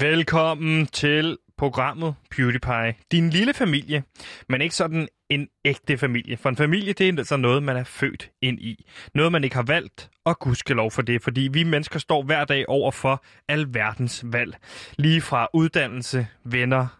[0.00, 2.94] Velkommen til programmet PewDiePie.
[3.12, 4.02] Din lille familie,
[4.48, 6.36] men ikke sådan en ægte familie.
[6.36, 8.84] For en familie, det er altså noget, man er født ind i.
[9.14, 12.64] Noget, man ikke har valgt, og gudskelov for det, fordi vi mennesker står hver dag
[12.68, 14.56] over for alverdens valg.
[14.96, 16.97] Lige fra uddannelse, venner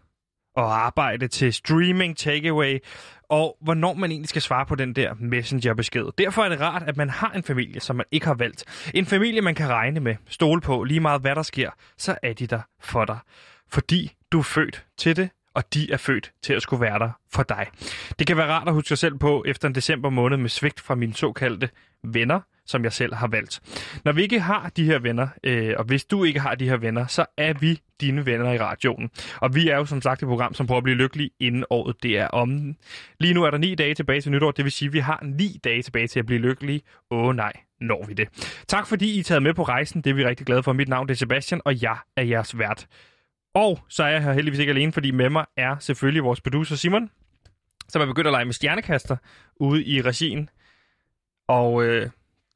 [0.59, 2.79] og arbejde til streaming, takeaway,
[3.29, 6.05] og hvornår man egentlig skal svare på den der messenger-besked.
[6.17, 8.91] Derfor er det rart, at man har en familie, som man ikke har valgt.
[8.93, 12.33] En familie, man kan regne med, stole på, lige meget hvad der sker, så er
[12.33, 13.17] de der for dig.
[13.71, 17.09] Fordi du er født til det, og de er født til at skulle være der
[17.33, 17.67] for dig.
[18.19, 20.79] Det kan være rart at huske sig selv på efter en december måned med svigt
[20.79, 21.69] fra mine såkaldte
[22.03, 23.61] venner, som jeg selv har valgt.
[24.05, 26.77] Når vi ikke har de her venner, øh, og hvis du ikke har de her
[26.77, 29.09] venner, så er vi dine venner i radioen.
[29.35, 32.03] Og vi er jo som sagt et program, som prøver at blive lykkelig inden året
[32.03, 32.75] det er om.
[33.19, 35.19] Lige nu er der ni dage tilbage til nytår, det vil sige, at vi har
[35.23, 36.81] ni dage tilbage til at blive lykkelige.
[37.11, 38.27] Åh nej, når vi det.
[38.67, 40.73] Tak fordi I er taget med på rejsen, det er vi rigtig glade for.
[40.73, 42.87] Mit navn er Sebastian, og jeg er jeres vært.
[43.53, 46.75] Og så er jeg her heldigvis ikke alene, fordi med mig er selvfølgelig vores producer
[46.75, 47.09] Simon,
[47.87, 49.17] som er begyndt at lege med stjernekaster
[49.55, 50.49] ude i regien.
[51.47, 52.09] Og øh,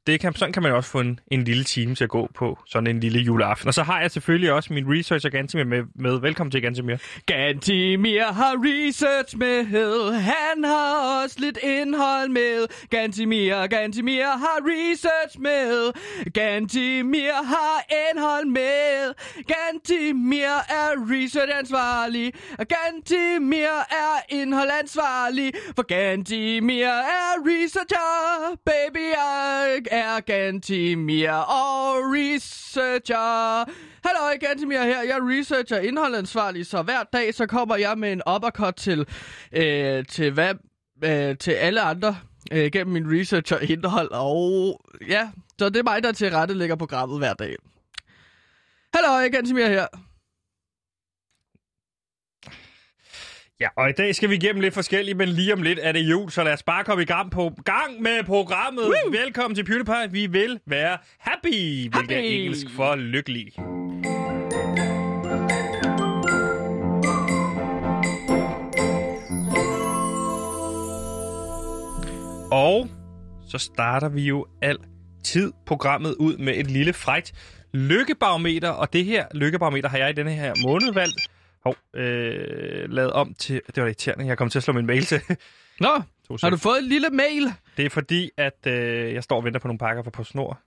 [0.06, 2.58] det kan, sådan kan man også få en, en lille time til at gå på
[2.66, 3.68] sådan en lille juleaften.
[3.68, 5.82] Og så har jeg selvfølgelig også min researcher Gantimir med.
[5.94, 6.20] med.
[6.20, 6.96] Velkommen til Gantimir.
[7.26, 9.64] Gantimir har research med.
[10.12, 12.66] Han har også lidt indhold med.
[12.90, 15.92] Gantimir, Gantimir har research med.
[16.32, 19.14] Gantimir har indhold med.
[19.54, 22.32] Gantimir er researchansvarlig.
[22.58, 25.52] Og Gantimir er indholdansvarlig.
[25.76, 28.56] For Gantimir er researcher.
[28.64, 33.64] Baby, jeg er Gantimir og researcher.
[34.04, 35.02] Hallo, Gantimir her.
[35.02, 39.06] Jeg er researcher indholdansvarlig, så hver dag så kommer jeg med en uppercut til,
[39.52, 40.54] øh, til, hvad,
[41.04, 42.16] øh, til alle andre
[42.52, 44.10] øh, gennem min research og indhold.
[44.10, 47.56] Og ja, så det er mig, der til rette lægger programmet hver dag.
[48.94, 49.86] Hallo, Gantimir her.
[53.64, 56.00] Ja, og i dag skal vi igennem lidt forskelligt, men lige om lidt er det
[56.00, 58.84] jul, så lad os bare komme i gang, på, gang med programmet.
[58.84, 59.12] Woo!
[59.12, 60.10] Velkommen til PewDiePie.
[60.10, 61.96] Vi vil være happy, happy.
[61.96, 63.52] hvilket er engelsk for lykkelig.
[72.52, 72.88] Og
[73.48, 77.32] så starter vi jo altid programmet ud med et lille frægt
[77.74, 81.33] lykkebarometer, og det her lykkebarometer har jeg i denne her måned valgt
[81.64, 83.60] Hov, øh, lavet om til...
[83.66, 85.20] Det var irriterende, jeg kom til at slå min mail til.
[85.80, 85.88] Nå,
[86.42, 87.52] har du fået en lille mail?
[87.76, 90.58] Det er fordi, at øh, jeg står og venter på nogle pakker fra PostNord.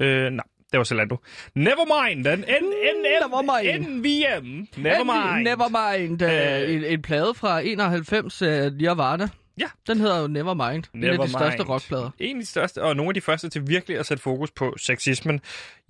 [0.00, 1.16] Øh, nej, det var Zalando.
[1.54, 3.86] Never mind, den N N Never mind.
[3.86, 4.82] NVM.
[4.82, 5.44] Never mind.
[5.44, 6.22] Never mind.
[6.22, 9.28] Øh, en, en plade fra 91, uh, Nirvana.
[9.58, 9.66] Ja.
[9.86, 10.84] Den hedder jo Nevermind.
[10.92, 12.10] Never en af de største rockplader.
[12.18, 14.74] En af de største, og nogle af de første til virkelig at sætte fokus på
[14.76, 15.40] sexismen.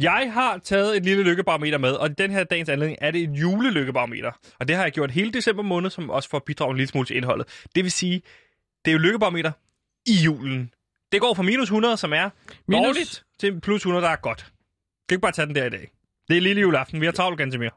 [0.01, 3.23] Jeg har taget et lille lykkebarometer med, og i den her dagens anledning er det
[3.23, 4.33] et julelykkebarometer.
[4.61, 7.07] Og det har jeg gjort hele december måned, som også får bidraget en lille smule
[7.07, 7.65] til indholdet.
[7.75, 8.23] Det vil sige,
[8.85, 9.53] det er jo lykkebarometer
[10.07, 10.71] i julen.
[11.13, 12.31] Det går fra minus 100, som er
[12.67, 12.87] minus...
[12.87, 14.39] dårligt, til plus 100, der er godt.
[14.39, 15.91] Du kan ikke bare tage den der i dag.
[16.29, 17.01] Det er lille juleaften.
[17.01, 17.71] Vi har travlt ganske mere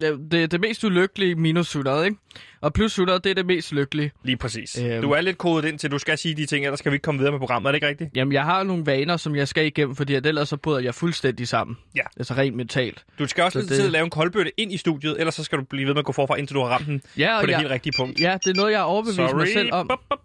[0.00, 2.16] det, det, det mest ulykkelige minus 100, ikke?
[2.60, 4.12] Og plus 100, det er det mest lykkelige.
[4.24, 4.78] Lige præcis.
[4.78, 5.02] Øhm.
[5.02, 6.94] Du er lidt kodet ind til, at du skal sige de ting, ellers skal vi
[6.94, 7.68] ikke komme videre med programmet.
[7.68, 8.10] Er det ikke rigtigt?
[8.16, 10.94] Jamen, jeg har nogle vaner, som jeg skal igennem, fordi at ellers så bryder jeg
[10.94, 11.76] fuldstændig sammen.
[11.96, 12.02] Ja.
[12.16, 13.04] Altså rent mentalt.
[13.18, 13.76] Du skal også lidt det...
[13.76, 16.04] tid lave en koldbøtte ind i studiet, ellers så skal du blive ved med at
[16.04, 17.58] gå forfra, indtil du har ramt den ja, på det jeg...
[17.58, 18.20] helt rigtige punkt.
[18.20, 19.34] Ja, det er noget, jeg har overbevist Sorry.
[19.34, 19.88] mig selv om.
[19.88, 20.18] Bop, bop.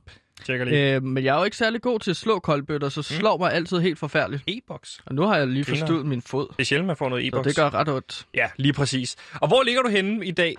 [0.45, 0.95] Tjekker lige.
[0.95, 3.03] Øh, men jeg er jo ikke særlig god til at slå koldbøtter, så mm.
[3.03, 4.43] slår mig altid helt forfærdeligt.
[4.47, 4.99] E-box.
[5.05, 6.47] Og nu har jeg lige forstået min fod.
[6.47, 7.43] Det er sjældent, man får noget e-box.
[7.43, 8.25] Så det gør ret ondt.
[8.33, 9.15] Ja, lige præcis.
[9.33, 10.55] Og hvor ligger du henne i dag?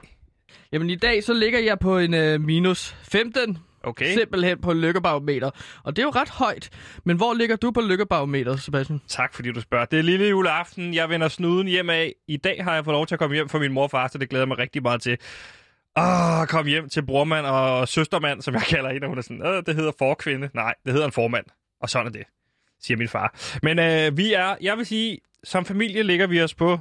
[0.73, 3.59] Jamen i dag så ligger jeg på en uh, minus 15.
[3.83, 4.15] Okay.
[4.15, 5.51] Simpelthen på lykkebarometer.
[5.83, 6.71] Og det er jo ret højt.
[7.05, 9.01] Men hvor ligger du på lykkebarometer, Sebastian?
[9.09, 9.85] Tak fordi du spørger.
[9.85, 10.95] Det er lille juleaften.
[10.95, 12.15] Jeg vender snuden hjem af.
[12.29, 14.09] I dag har jeg fået lov til at komme hjem fra min mor og far,
[14.09, 15.19] så det glæder mig rigtig meget til.
[15.99, 19.07] Åh, kom hjem til brormand og søstermand, som jeg kalder hende.
[19.09, 20.51] Hun er sådan, øh, det hedder forkvinde.
[20.55, 21.45] Nej, det hedder en formand.
[21.81, 22.23] Og sådan er det,
[22.81, 23.35] siger min far.
[23.63, 26.79] Men øh, vi er, jeg vil sige, som familie ligger vi os på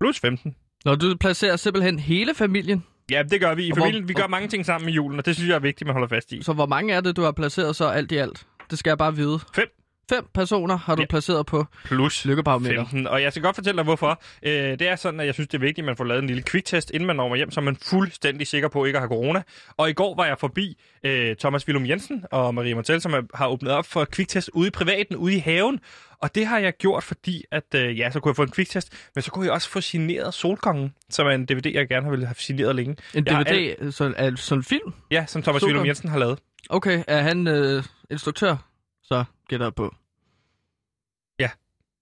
[0.00, 0.56] plus 15.
[0.84, 2.84] Når du placerer simpelthen hele familien?
[3.10, 4.08] Ja, det gør vi i familien.
[4.08, 6.08] Vi gør mange ting sammen i julen, og det synes jeg er vigtigt, man holder
[6.08, 6.42] fast i.
[6.42, 8.46] Så hvor mange er det, du har placeret så alt i alt?
[8.70, 9.40] Det skal jeg bare vide.
[9.54, 9.68] Fem.
[10.08, 11.06] Fem personer har du ja.
[11.06, 12.74] placeret på Plus lykkebarometer.
[12.74, 13.06] 15.
[13.06, 14.22] Og jeg skal godt fortælle dig, hvorfor.
[14.42, 16.26] Øh, det er sådan, at jeg synes, det er vigtigt, at man får lavet en
[16.26, 19.08] lille kviktest, inden man når hjem, så er man fuldstændig sikker på ikke at have
[19.08, 19.42] corona.
[19.76, 23.46] Og i går var jeg forbi øh, Thomas Willum Jensen og Marie Martel, som har
[23.48, 25.80] åbnet op for kviktest ude i privaten, ude i haven.
[26.22, 28.92] Og det har jeg gjort, fordi at, øh, ja, så kunne jeg få en kviktest,
[29.14, 32.10] men så kunne jeg også få signeret Solkongen, som er en DVD, jeg gerne har
[32.10, 32.96] ville have signeret længe.
[33.14, 33.74] En DVD?
[33.80, 33.92] Al...
[33.92, 34.92] Så, er sådan en film?
[35.10, 36.38] Ja, som Thomas Willum Jensen har lavet.
[36.70, 38.67] Okay, er han øh, instruktør?
[39.08, 39.94] Så gætter jeg på.
[41.38, 41.50] Ja.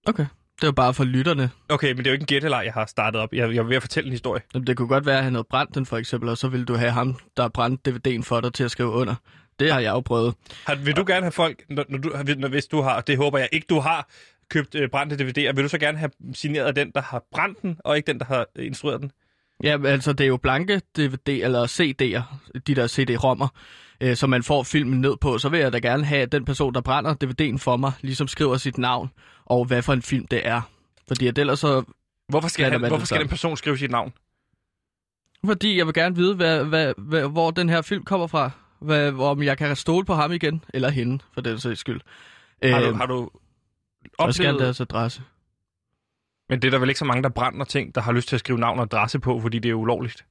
[0.07, 0.25] Okay.
[0.61, 1.49] Det var bare for lytterne.
[1.69, 3.33] Okay, men det er jo ikke en gætteleg, jeg har startet op.
[3.33, 4.41] Jeg, jeg er ved at fortælle en historie.
[4.53, 6.65] Jamen, det kunne godt være, at han havde brændt den, for eksempel, og så ville
[6.65, 9.15] du have ham, der brændte DVD'en for dig til at skrive under.
[9.59, 10.35] Det har jeg jo prøvet.
[10.65, 13.17] Har, vil du gerne have folk, når, når du, når, hvis du har, og det
[13.17, 14.09] håber jeg ikke, du har,
[14.49, 17.77] købt øh, brændte DVD'er, vil du så gerne have signeret den, der har brændt den,
[17.79, 19.11] og ikke den, der har instrueret den?
[19.63, 23.47] Ja, altså det er jo blanke DVD eller CD'er, de der CD-rommer,
[24.01, 25.37] øh, som man får filmen ned på.
[25.37, 28.27] Så vil jeg da gerne have, at den person, der brænder DVD'en for mig, ligesom
[28.27, 29.09] skriver sit navn
[29.45, 30.61] og hvad for en film det er.
[31.07, 31.83] Fordi at ellers så...
[32.29, 34.13] Hvorfor skal, han, hvorfor skal den person skrive sit navn?
[35.45, 38.51] Fordi jeg vil gerne vide, hvad, hvad, hvad, hvor den her film kommer fra.
[38.81, 42.01] Hvad, om jeg kan stole på ham igen, eller hende, for den sags skyld.
[42.63, 43.29] Har du, Øhm, har du
[44.19, 44.63] og skal oplevet...
[44.63, 45.21] deres adresse.
[46.49, 48.35] Men det er der vel ikke så mange, der brænder ting, der har lyst til
[48.35, 50.25] at skrive navn og adresse på, fordi det er ulovligt.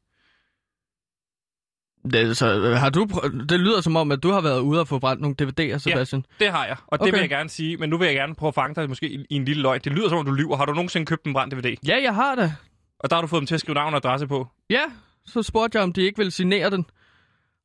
[2.13, 4.89] Det, så, har du, prø- det lyder som om, at du har været ude og
[4.89, 6.25] få brændt nogle DVD'er, Sebastian.
[6.41, 7.13] Det har jeg, og det Okay.
[7.13, 9.25] vil jeg gerne sige, men nu vil jeg gerne prøve at fange dig måske i,
[9.31, 9.81] i en lille løgn.
[9.85, 10.57] Det lyder som om, du lyver.
[10.57, 11.75] Har du nogensinde købt en brændt DVD?
[11.89, 12.55] Ja, jeg har det.
[13.01, 14.83] Og der har du fået dem til at skrive navn og adresse på Ja,
[15.27, 16.87] så spurgte jeg, om de ikke ville signere den.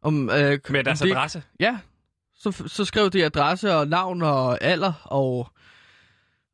[0.04, 1.44] Om, øh, med deres om de, adresse.
[1.60, 1.78] Ja,
[2.36, 5.48] så, så skrev de adresse og navn og alder og,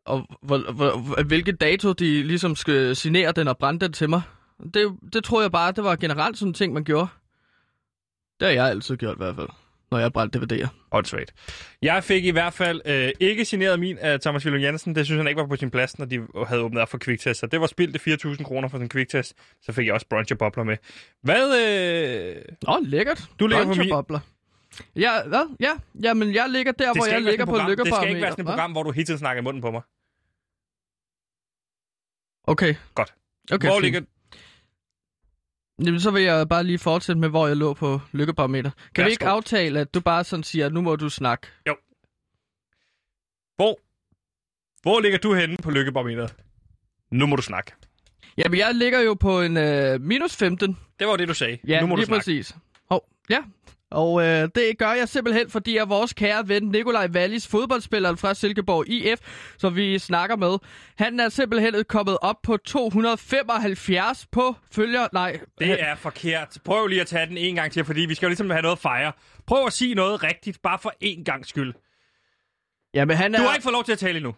[0.05, 4.21] og hvor, hvor, hvilke dato de ligesom skal signere den og brænde den til mig.
[4.73, 7.07] Det, det tror jeg bare, det var generelt sådan en ting, man gjorde.
[8.39, 9.47] Det har jeg altid gjort i hvert fald,
[9.91, 10.67] når jeg brændte DVD'er.
[10.91, 11.33] Åndssvagt.
[11.81, 14.95] Jeg fik i hvert fald øh, ikke signeret min af Thomas Willum Jensen.
[14.95, 17.39] Det synes han ikke var på sin plads, når de havde åbnet op for kviktest.
[17.39, 19.33] Så det var spildt 4.000 kroner for sådan en kviktest.
[19.61, 20.77] Så fik jeg også brunch og bobler med.
[21.21, 21.45] Hvad?
[21.59, 22.35] Øh...
[22.67, 23.23] Åh, lækkert.
[23.39, 24.19] Du ligger på Bunch of min- bobler.
[24.95, 25.55] Ja, hvad?
[25.59, 25.71] Ja,
[26.03, 27.75] jamen jeg ligger der, hvor jeg ligger på program.
[27.75, 29.71] det skal ikke være sådan et program, hvor du hele tiden snakker i munden på
[29.71, 29.81] mig.
[32.43, 32.75] Okay.
[32.95, 33.13] Godt.
[33.51, 33.83] Okay, hvor fint.
[33.83, 34.01] ligger...
[35.85, 38.71] Jamen, så vil jeg bare lige fortsætte med, hvor jeg lå på lykkebarometer.
[38.95, 39.35] Kan vi ikke Værsgo.
[39.35, 41.47] aftale, at du bare sådan siger, at nu må du snakke?
[43.55, 43.79] Hvor?
[44.81, 46.35] Hvor ligger du henne på lykkebarometeret?
[47.11, 47.71] Nu må du snakke.
[48.37, 50.77] Jamen, jeg ligger jo på en øh, minus 15.
[50.99, 51.57] Det var det, du sagde.
[51.67, 52.19] Ja, nu må lige du snakke.
[52.19, 52.55] præcis.
[52.89, 53.43] Hov, ja.
[53.91, 58.33] Og øh, det gør jeg simpelthen, fordi at vores kære ven Nikolaj Wallis, fodboldspilleren fra
[58.33, 59.19] Silkeborg IF,
[59.57, 60.57] som vi snakker med,
[60.97, 65.07] han er simpelthen kommet op på 275 på følger...
[65.13, 66.57] Nej, Det er forkert.
[66.65, 68.75] Prøv lige at tage den en gang til, fordi vi skal jo ligesom have noget
[68.75, 69.11] at fejre.
[69.47, 71.73] Prøv at sige noget rigtigt, bare for én gang skyld.
[72.93, 73.39] Jamen, han er...
[73.39, 74.35] Du har ikke fået lov til at tale endnu.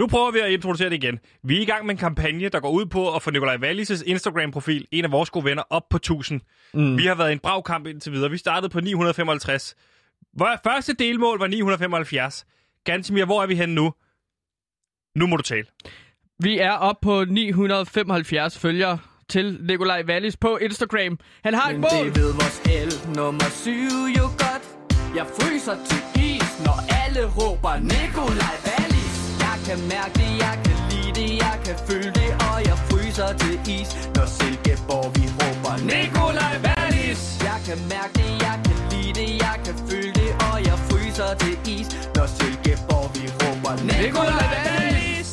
[0.00, 1.18] Nu prøver vi at introducere det igen.
[1.42, 4.02] Vi er i gang med en kampagne, der går ud på at få Nikolaj Wallis'
[4.06, 6.40] Instagram-profil, en af vores gode venner, op på 1000.
[6.74, 6.98] Mm.
[6.98, 8.30] Vi har været i en brav kamp indtil videre.
[8.30, 9.74] Vi startede på 955.
[10.32, 12.46] Hvor første delmål var 975.
[12.84, 13.92] Gansimir, hvor er vi henne nu?
[15.16, 15.64] Nu må du tale.
[16.38, 18.98] Vi er op på 975 følgere
[19.28, 21.18] til Nikolaj Wallis på Instagram.
[21.44, 22.06] Han har et Men mål!
[22.06, 23.72] det ved vores el nummer syv
[24.18, 24.64] jo godt
[25.16, 28.79] Jeg fryser til is, når alle råber Nikolaj Wallis
[29.70, 33.54] kan mærke det, jeg kan lide det, jeg kan føle det Og jeg fryser til
[33.76, 39.30] is, når Silkeborg vi råber Nikolaj Wallis Jeg kan mærke det, jeg kan lide det,
[39.46, 45.30] jeg kan føle det Og jeg fryser til is, når Silkeborg vi råber Nikolaj Wallis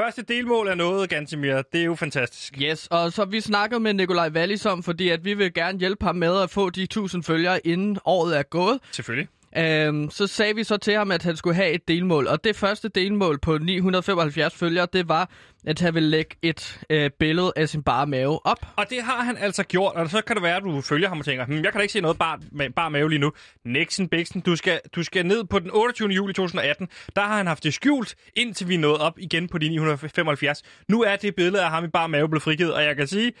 [0.00, 1.62] Første delmål er noget, Gansimir.
[1.72, 2.54] Det er jo fantastisk.
[2.62, 6.04] Yes, og så vi snakkede med Nikolaj Wallis om, fordi at vi vil gerne hjælpe
[6.04, 8.78] ham med at få de 1000 følgere, inden året er gået.
[8.92, 9.28] Selvfølgelig.
[9.58, 12.26] Øhm, så sagde vi så til ham, at han skulle have et delmål.
[12.26, 15.30] Og det første delmål på 975 følgere, det var,
[15.66, 18.58] at han ville lægge et øh, billede af sin bare mave op.
[18.76, 21.18] Og det har han altså gjort, og så kan det være, at du følger ham
[21.18, 22.40] og tænker, hm, jeg kan da ikke se noget bar,
[22.76, 23.32] bar mave lige nu.
[23.64, 26.08] Nixon Bixen, du skal, du skal ned på den 28.
[26.08, 26.88] juli 2018.
[27.16, 30.62] Der har han haft det skjult, indtil vi nået op igen på de 975.
[30.88, 33.32] Nu er det billede af ham i bar mave blevet frigivet, og jeg kan sige...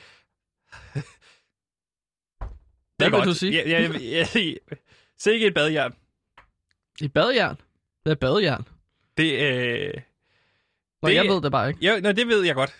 [0.94, 1.02] det
[2.98, 3.52] Hvad vil du sige?
[3.52, 4.54] Ja, ja, ja, ja,
[5.18, 5.94] Se ikke et badjern.
[7.00, 7.56] I badejern.
[8.04, 8.64] Det er badejern.
[9.16, 9.92] Det, øh...
[11.02, 11.80] Nå, Det- jeg ved det bare ikke.
[11.82, 12.76] Ja, nå, det ved jeg godt.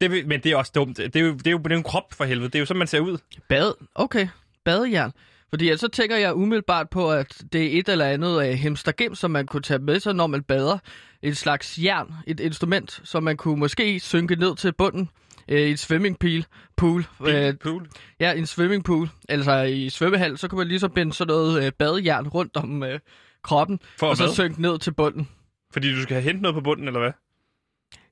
[0.00, 0.96] Det, men det er også dumt.
[0.96, 2.48] Det er, jo, det, er jo, det er jo en krop for helvede.
[2.48, 3.18] Det er jo sådan, man ser ud.
[3.48, 3.72] Bad?
[3.94, 4.28] Okay.
[4.64, 5.12] Badejern.
[5.50, 9.14] Fordi ja, så tænker jeg umiddelbart på, at det er et eller andet af hemstergem,
[9.14, 10.78] som man kunne tage med sig, når man bader.
[11.22, 15.08] En slags jern, et instrument, som man kunne måske synke ned til bunden
[15.50, 16.44] øh, i et swimmingpool.
[16.76, 17.04] Pool.
[17.26, 17.88] Øh, Pool.
[18.20, 19.08] ja, en swimmingpool.
[19.28, 22.98] Altså i svømmehal, så kunne man ligesom binde sådan noget øh, badejern rundt om øh,
[23.42, 24.34] kroppen, For og så hvad?
[24.34, 25.28] synke ned til bunden.
[25.72, 27.12] Fordi du skal have hentet noget på bunden, eller hvad?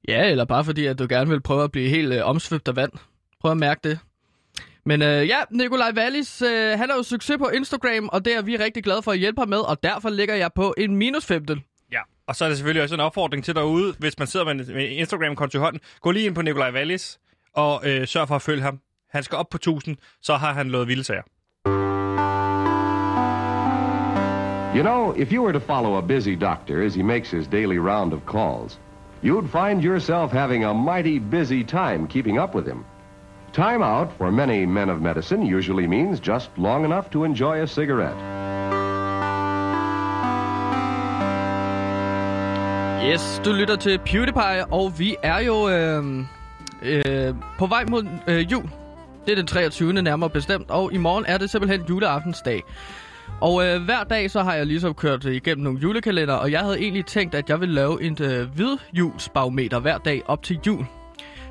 [0.08, 2.76] Ja, eller bare fordi, at du gerne vil prøve at blive helt øh, omsvøbt af
[2.76, 2.92] vand.
[3.40, 3.98] Prøv at mærke det.
[4.86, 8.42] Men øh, ja, Nikolaj Wallis, øh, han har jo succes på Instagram, og det er
[8.42, 11.26] vi rigtig glade for at hjælpe ham med, og derfor ligger jeg på en minus
[11.26, 11.64] 15.
[11.92, 14.66] Ja, og så er det selvfølgelig også en opfordring til derude, hvis man sidder med
[14.68, 15.80] en med en Instagram-konto i hånden.
[16.00, 17.18] Gå lige ind på Nikolaj Wallis
[17.64, 18.80] og øh, sørg for at følge ham.
[19.10, 21.22] Han skal op på 1000, så har han lavet vilde sager.
[24.76, 27.78] You know, if you were to follow a busy doctor as he makes his daily
[27.78, 28.80] round of calls,
[29.22, 32.84] you'd find yourself having a mighty busy time keeping up with him.
[33.52, 37.66] Time out for many men of medicine usually means just long enough to enjoy a
[37.66, 38.18] cigarette.
[43.10, 46.24] Yes, du lytter til PewDiePie, og vi er jo øh,
[46.82, 48.70] øh, på vej mod øh, jul.
[49.26, 49.92] Det er den 23.
[49.92, 52.62] nærmere bestemt, og i morgen er det simpelthen juleaftensdag.
[53.40, 56.78] Og øh, hver dag så har jeg ligesom kørt igennem nogle julekalender, og jeg havde
[56.78, 60.86] egentlig tænkt, at jeg ville lave en øh, hvidjulsbarometer hver dag op til jul.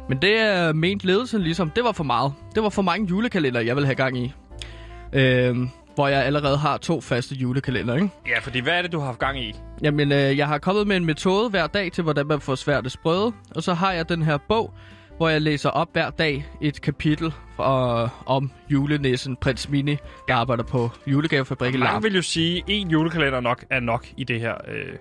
[0.09, 2.33] Men det øh, mente ledelsen ligesom, det var for meget.
[2.55, 4.33] Det var for mange julekalender, jeg ville have gang i.
[5.13, 5.55] Øh,
[5.95, 8.09] hvor jeg allerede har to faste julekalender, ikke?
[8.27, 9.55] Ja, fordi hvad er det, du har haft gang i?
[9.81, 12.83] Jamen, øh, jeg har kommet med en metode hver dag til, hvordan man får svært
[12.83, 13.31] det sprøde.
[13.55, 14.73] Og så har jeg den her bog,
[15.17, 19.97] hvor jeg læser op hver dag et kapitel fra, om julenissen Prins Mini,
[20.27, 22.03] der arbejder på julegavefabrik i Larm.
[22.03, 24.93] vil jo sige, at en julekalender nok er nok i det her øh,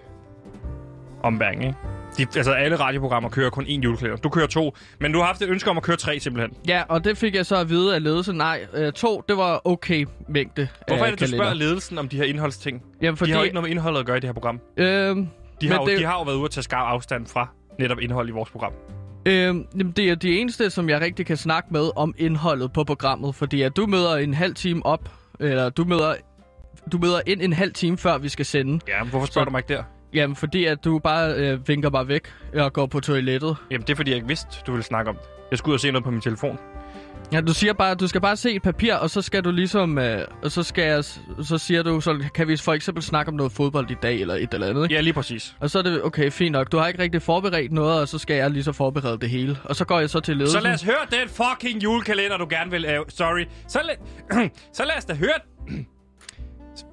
[1.23, 1.76] ombæring, ikke?
[2.18, 4.16] De, altså, alle radioprogrammer kører kun én julekalender.
[4.16, 6.56] Du kører to, men du har haft et ønske om at køre tre, simpelthen.
[6.68, 8.37] Ja, og det fik jeg så at vide af ledelsen.
[8.37, 11.38] Nej, øh, to, det var okay mængde Hvorfor er det, du kalender.
[11.38, 12.82] spørger ledelsen om de her indholdsting?
[13.02, 13.30] Jamen, Fordi...
[13.30, 14.61] De har jo ikke noget med indholdet at gøre i det her program.
[14.76, 17.49] øh, De har, jo, det- de har jo været ude at tage skarp afstand fra
[17.78, 18.73] netop indhold i vores program.
[19.26, 19.33] Øh,
[19.78, 23.35] jamen, det er de eneste, som jeg rigtig kan snakke med om indholdet på programmet,
[23.35, 25.09] fordi at du møder en halv time op,
[25.40, 26.14] eller du møder,
[26.92, 28.80] du møder ind en halv time før vi skal sende.
[28.88, 29.83] Ja, men hvorfor spørger Så- du mig ikke der?
[30.14, 32.23] Jamen, fordi at du bare øh, vinker mig væk
[32.54, 33.56] og går på toilettet.
[33.71, 35.25] Jamen, det er fordi, jeg ikke vidste, du ville snakke om det.
[35.50, 36.59] Jeg skulle ud og se noget på min telefon.
[37.33, 39.99] Ja, du siger bare, du skal bare se et papir, og så skal du ligesom,
[39.99, 41.04] øh, og så skal jeg,
[41.42, 44.35] så siger du, så kan vi for eksempel snakke om noget fodbold i dag, eller
[44.35, 44.95] et eller andet, ikke?
[44.95, 45.56] Ja, lige præcis.
[45.61, 46.73] Og så er det, okay, fint nok.
[46.73, 49.59] Du har ikke rigtig forberedt noget, og så skal jeg lige så forberede det hele.
[49.64, 50.61] Og så går jeg så til ledelsen.
[50.61, 53.04] Så lad os høre den fucking julekalender, du gerne vil lave.
[53.09, 53.45] Sorry.
[53.68, 53.95] Så, lad...
[54.76, 55.35] så lad os da høre...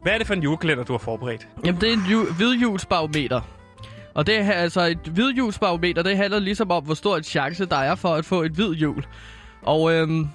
[0.03, 1.47] Hvad er det for en julekalender, du har forberedt?
[1.65, 3.41] Jamen, det er en ju- hvidhjulsbarometer.
[4.13, 7.75] Og det er altså et hvidhjulsbarometer, det handler ligesom om, hvor stor en chance der
[7.77, 9.03] er for at få et hvid hjul.
[9.65, 10.27] Og øhm,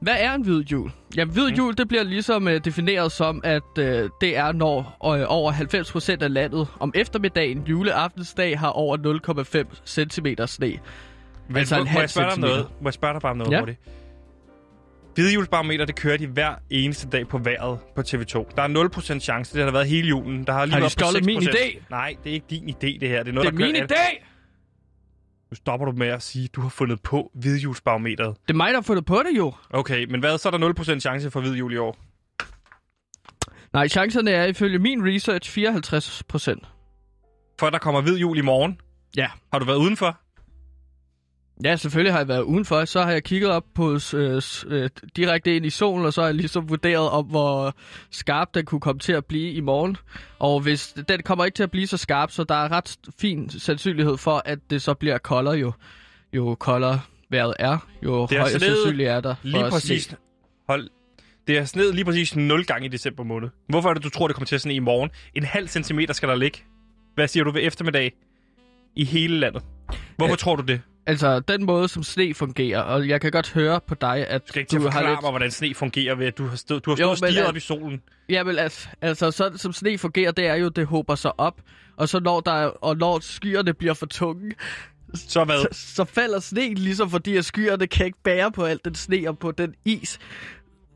[0.00, 0.90] hvad er en hvid hjul?
[1.16, 4.78] Jamen, hvid hjul, det bliver ligesom øh, defineret som, at øh, det er, når
[5.18, 5.52] øh, over
[6.20, 8.96] 90% af landet om eftermiddagen, juleaftensdag, har over
[9.68, 10.78] 0,5 cm sne.
[11.48, 12.66] Men, Altså må, en må, halv jeg spørge dig om noget?
[12.80, 13.58] Må jeg spørge dig bare om noget Ja.
[13.58, 13.78] hurtigt?
[15.14, 18.54] Hvidehjulsbarometer, det kører de hver eneste dag på vejret på TV2.
[18.56, 20.44] Der er 0% chance, det har der været hele julen.
[20.44, 21.42] Der har lige Har de stjålet min 6%.
[21.50, 21.82] idé?
[21.90, 23.22] Nej, det er ikke din idé, det her.
[23.22, 24.24] Det er, noget, Det er der min idé!
[25.50, 28.36] Nu stopper du med at sige, at du har fundet på hvidhjulsbarometeret.
[28.48, 29.52] Det er mig, der har fundet på det jo.
[29.70, 30.38] Okay, men hvad?
[30.38, 31.96] Så er der 0% chance for hvidhjul i år.
[33.72, 36.62] Nej, chancerne er ifølge min research 54 procent.
[37.60, 38.80] For der kommer hvidhjul i morgen.
[39.16, 39.30] Ja.
[39.52, 40.20] Har du været udenfor?
[41.64, 42.84] Ja, selvfølgelig har jeg været udenfor.
[42.84, 46.28] Så har jeg kigget op på øh, øh, direkte ind i solen, og så har
[46.28, 47.74] jeg ligesom vurderet om, hvor
[48.10, 49.96] skarp den kunne komme til at blive i morgen.
[50.38, 53.50] Og hvis den kommer ikke til at blive så skarp, så der er ret fin
[53.50, 55.72] sandsynlighed for, at det så bliver koldere jo.
[56.32, 59.34] Jo koldere vejret er, jo højere sneet sandsynligt er der.
[59.42, 60.14] Lige præcis.
[60.68, 60.88] Hold.
[61.46, 63.48] Det er sned lige præcis 0 gange i december måned.
[63.68, 65.10] Hvorfor er det, du tror, det kommer til at sne i morgen?
[65.34, 66.58] En halv centimeter skal der ligge.
[67.14, 68.12] Hvad siger du ved eftermiddag?
[68.96, 69.62] I hele landet.
[70.16, 70.36] Hvorfor Ja.
[70.36, 70.80] tror du det?
[71.08, 74.48] Altså, den måde, som sne fungerer, og jeg kan godt høre på dig, at Du
[74.48, 75.22] skal ikke til at forklare lidt...
[75.22, 77.30] mig, hvordan sne fungerer ved, at du har stået, du har Jo, stået og men
[77.32, 78.02] stiget at- op i solen.
[78.28, 81.60] Jamen, altså, altså sådan som sne fungerer, det er jo, det håber sig op.
[81.96, 84.52] Og så når, der, og når skyerne bliver for tunge,
[85.14, 85.60] Så hvad?
[85.60, 89.28] så, så falder sneen ligesom, fordi at skyerne kan ikke bære på alt den sne
[89.28, 90.18] og på den is.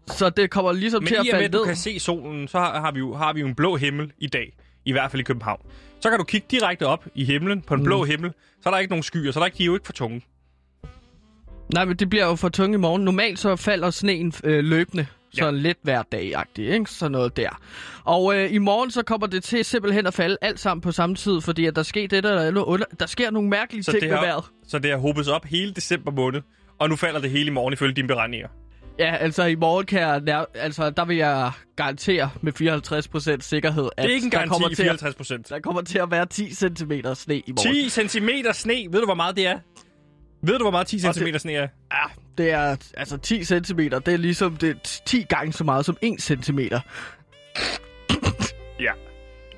[0.06, 1.66] Så det kommer ligesom Men til at i og med, falde at du ned.
[1.66, 4.26] kan se solen, så har, har, vi jo, har vi jo en blå himmel i
[4.26, 4.56] dag.
[4.84, 5.60] I hvert fald i København.
[6.00, 7.84] Så kan du kigge direkte op i himlen, på en Mm.
[7.84, 8.32] blå himmel.
[8.62, 9.92] Så er der ikke nogen skyer, så der er ikke, de er jo ikke for
[9.92, 10.22] tunge.
[11.74, 13.04] Nej, men det bliver jo for tunge i morgen.
[13.04, 15.06] Normalt så falder sneen øh, løbende.
[15.36, 15.40] Ja.
[15.42, 16.90] Sådan lidt hver dag-agtigt, ikke?
[16.90, 17.60] Sådan noget der.
[18.04, 21.14] Og øh, i morgen så kommer det til simpelthen at falde alt sammen på samme
[21.16, 22.84] tid, fordi at der sker det, der er noget under...
[23.00, 24.44] Der sker nogle mærkelige Så ting det, med har, vejret.
[24.68, 26.42] så det har hobet op hele december måned.
[26.78, 28.48] Og nu falder det hele i morgen ifølge dine beregninger.
[29.00, 30.20] Ja, altså i morgen kan jeg...
[30.20, 30.44] Nær...
[30.54, 32.52] Altså, der vil jeg garantere med
[33.40, 34.86] 54% sikkerhed, at Det er ikke en der, kommer til at...
[34.86, 35.48] 54 procent.
[35.48, 37.74] der kommer til at være 10 cm sne i morgen.
[37.90, 38.74] 10 cm sne.
[38.90, 39.58] Ved du, hvor meget det er?
[40.42, 41.68] Ved du, hvor meget 10 Og cm det- sne er?
[41.92, 42.02] Ja,
[42.38, 43.78] det er altså 10 cm.
[43.78, 46.58] Det er ligesom det er 10 gange så meget som 1 cm.
[48.80, 48.92] Ja.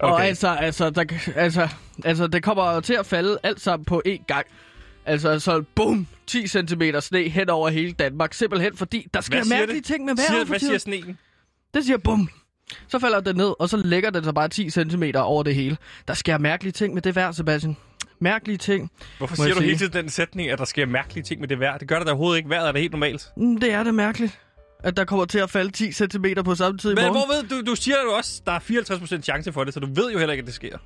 [0.01, 0.13] Okay.
[0.15, 1.05] Og altså, altså, der,
[1.37, 1.69] altså,
[2.05, 4.47] altså, det kommer til at falde alt sammen på én gang.
[5.07, 8.35] Altså, så bum, 10 cm sne hen over hele Danmark.
[8.35, 9.85] Simpelthen fordi, der sker siger mærkelige det?
[9.87, 11.19] ting med Siger, vejret for hvad siger sneen?
[11.75, 12.29] Det siger bum.
[12.89, 15.77] Så falder den ned, og så lægger den sig bare 10 cm over det hele.
[16.09, 17.77] Der sker mærkelige ting med det vejr, Sebastian.
[18.19, 18.91] Mærkelige ting.
[19.19, 19.65] Hvorfor siger du sige?
[19.65, 21.79] hele tiden den sætning, at der sker mærkelige ting med det vejr?
[21.79, 22.49] Det gør der da overhovedet ikke.
[22.51, 23.29] Vejret er da helt normalt.
[23.37, 24.39] Mm, Det er det mærkeligt,
[24.85, 27.49] at der kommer til at falde 10 cm på samme tid i Men hvor ved
[27.49, 28.59] du, du siger jo også, der er
[29.19, 30.79] 54% chance for det, så du ved jo heller ikke, at det sker.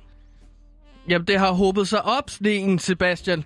[1.09, 3.43] Jamen, det har håbet sig op, sneen, Sebastian.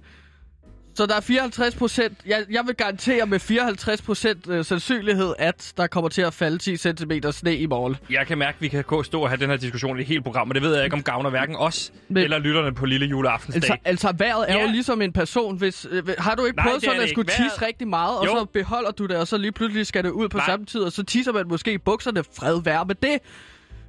[0.94, 2.18] Så der er 54 procent.
[2.26, 6.58] Jeg, jeg vil garantere med 54 procent øh, sandsynlighed, at der kommer til at falde
[6.58, 7.96] 10 cm sne i morgen.
[8.10, 10.22] Jeg kan mærke, at vi kan gå stå og have den her diskussion i hele
[10.22, 13.06] program, og det ved jeg ikke, om gavner hverken os Men- eller lytterne på lille
[13.06, 13.62] juleaftensdag.
[13.86, 14.62] Altså, altså vejret er Ja.
[14.66, 15.88] jo ligesom en person, hvis...
[15.92, 17.28] Øh, har du ikke Nej, prøvet sådan at skulle.
[17.28, 18.32] Vejret- tisse rigtig meget, og Jo.
[18.32, 20.46] så beholder du det, og så lige pludselig skal det ud på Nej.
[20.46, 22.24] samme tid, og så tisser man måske i bukserne.
[22.38, 23.18] Fred være med det.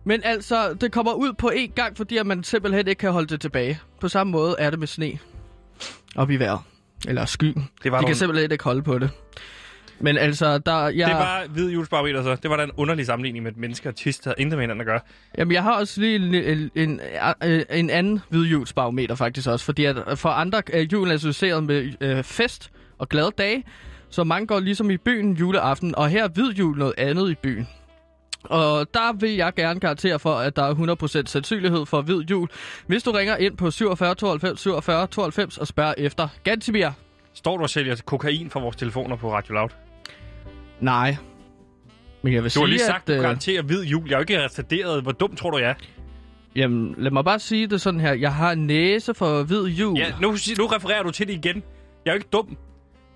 [0.04, 3.26] Men altså, det kommer ud på én gang, fordi at man simpelthen ikke kan holde
[3.26, 3.80] det tilbage.
[4.00, 5.18] På samme måde er det med sne.
[6.16, 6.59] Op i vejret.
[7.09, 7.68] Eller skyen.
[7.82, 9.11] Det var De kan simpelthen ikke holde på det.
[10.00, 10.88] Men altså, der...
[10.88, 12.37] Jeg, Det var hvid julesbarometer, så.
[12.42, 14.87] Det var da en underlig sammenligning med, mennesker og tis havde intet med hinanden at
[14.87, 15.00] gøre.
[15.38, 17.00] Jamen, jeg har også lige en, en, en,
[17.42, 22.25] en, en anden hvidhjulsbarometer faktisk også, fordi at for andre er julen associeret med øh,
[22.25, 23.64] fest og glade dage,
[24.11, 27.35] så mange går ligesom i byen juleaften, og her er hvid jul noget andet i
[27.35, 27.68] byen.
[28.44, 30.75] Og der vil jeg gerne garantere for, at der er
[31.25, 32.49] 100% sandsynlighed for hvid jul,
[32.87, 36.88] hvis du ringer ind på 47 92 47 92 og spørger efter Gantimir.
[37.34, 39.68] Står du og sælger kokain fra vores telefoner på Radio Loud?
[40.80, 41.16] Nej.
[42.22, 43.08] Men jeg vil Du har sige, lige sagt, at...
[43.08, 44.08] du øh, garanterer hvid jul.
[44.08, 45.02] Jeg er jo ikke retarderet.
[45.02, 45.75] Hvor dum tror du, jeg er?
[46.56, 48.12] Jamen, lad mig bare sige det sådan her.
[48.12, 49.99] Jeg har en næse for hvid jul.
[49.99, 51.62] Ja, nu, nu refererer du til det igen.
[52.04, 52.56] Jeg er jo ikke dum.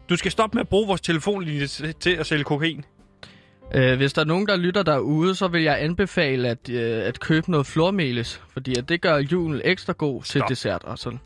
[0.08, 1.66] Du skal stoppe med at bruge vores telefonlinje
[2.00, 2.84] til at sælge kokain.
[3.74, 7.20] Øh, hvis der er nogen, der lytter derude, så vil jeg anbefale at, øh, at
[7.20, 10.48] købe noget flormelis, fordi at det gør julen ekstra god til Stop.
[10.48, 11.20] dessert og sådan.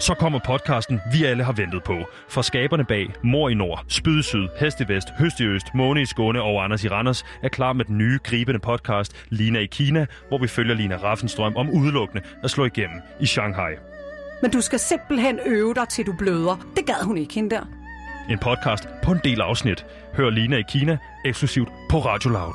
[0.00, 1.96] Så kommer podcasten, vi alle har ventet på.
[2.28, 5.66] For skaberne bag Mor i Nord, Spyd i Syd, Hest i Vest, Høst i Øst,
[5.74, 9.58] Måne i Skåne og Anders i Randers er klar med den nye, gribende podcast Lina
[9.58, 13.72] i Kina, hvor vi følger Lina Raffenstrøm om udelukkende at slå igennem i Shanghai.
[14.42, 16.66] Men du skal simpelthen øve dig, til du bløder.
[16.76, 17.79] Det gad hun ikke, hende der.
[18.28, 19.86] En podcast på en del afsnit.
[20.14, 22.54] Hør Lina i Kina eksklusivt på Radio Loud.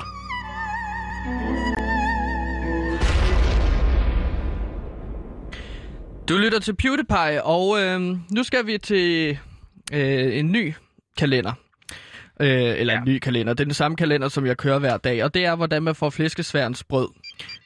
[6.28, 8.00] Du lytter til PewDiePie, og øh,
[8.30, 9.38] nu skal vi til
[9.92, 10.74] øh, en ny
[11.18, 11.52] kalender.
[12.40, 12.98] Øh, eller ja.
[12.98, 13.52] en ny kalender.
[13.54, 15.94] Det er den samme kalender, som jeg kører hver dag, og det er, hvordan man
[15.94, 17.08] får flæskesværens brød.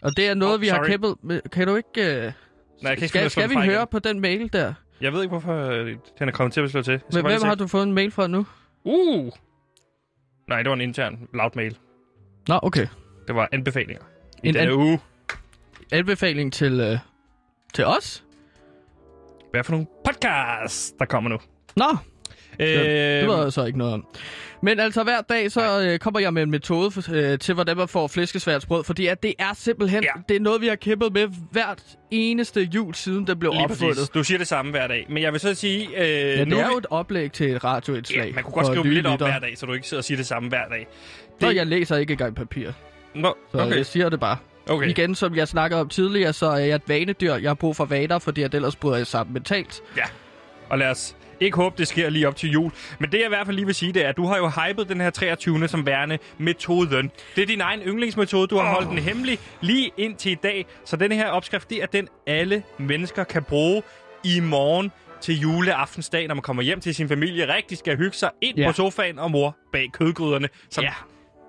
[0.02, 1.40] Og det er noget, Oh, vi har kæmpet med.
[1.52, 2.16] Kan du ikke...
[2.16, 2.22] Øh,
[2.82, 4.74] Nej, jeg kan ikke skal, skal vi høre på den mail der?
[5.00, 7.00] Jeg ved ikke, hvorfor øh, den er kommet til at slå til.
[7.14, 8.46] Men, hvem har du fået en mail fra nu?
[8.84, 9.32] Uh!
[10.48, 11.78] Nej, det var en intern loud mail.
[12.48, 12.86] Nå, okay.
[13.26, 14.02] Det var anbefalinger.
[14.42, 15.00] I En denne an- uge.
[15.92, 16.98] Anbefaling til, øh,
[17.74, 18.24] til os?
[19.50, 21.38] Hvad for nogle podcasts, der kommer nu?
[21.76, 21.96] Nå,
[22.60, 24.06] Øh, det var jeg så ikke noget om.
[24.62, 27.76] Men altså hver dag, så øh, kommer jeg med en metode for, øh, til, hvordan
[27.76, 30.08] man får flæskesværdsbrød, fordi at det er simpelthen, Ja.
[30.28, 33.96] det er noget, vi har kæmpet med hvert eneste jul, siden det blev Lige opfundet.
[33.96, 34.08] præcis.
[34.08, 35.06] Du siger det samme hver dag.
[35.08, 35.86] Men jeg vil så sige...
[35.86, 38.26] Øh, Ja, det er vi- jo et oplæg til et radioindslag.
[38.26, 40.16] Ja, man kunne godt skrive lidt op hver dag, så du ikke sidder og siger
[40.18, 40.86] det samme hver dag.
[41.40, 42.70] Nå, Det- jeg læser ikke engang papir,
[43.14, 43.76] Nå, så okay.
[43.76, 44.36] jeg siger det bare.
[44.68, 44.88] okay.
[44.88, 47.34] Igen, som jeg snakkede om tidligere, så er jeg et vanedyr.
[47.34, 49.80] Jeg har brug for vaner, fordi at ellers bryder jeg sammen mentalt.
[49.96, 50.02] Ja,
[50.68, 52.70] og lad os ikke håbe, det sker lige op til jul.
[52.98, 54.48] Men det jeg i hvert fald lige vil sige, det er, at du har jo
[54.48, 55.68] hypet den her 23.
[55.68, 57.10] som værende metoden.
[57.36, 58.46] Det er din egen yndlingsmetode.
[58.46, 60.66] Du har holdt den hemmelig lige indtil i dag.
[60.84, 63.82] Så den her opskrift, det er den, alle mennesker kan bruge
[64.24, 67.54] i morgen til juleaftensdag, når man kommer hjem til sin familie.
[67.54, 68.66] Rigtig skal hygge sig ind Ja.
[68.66, 70.92] på sofaen og mor bag kødgryderne, som Ja.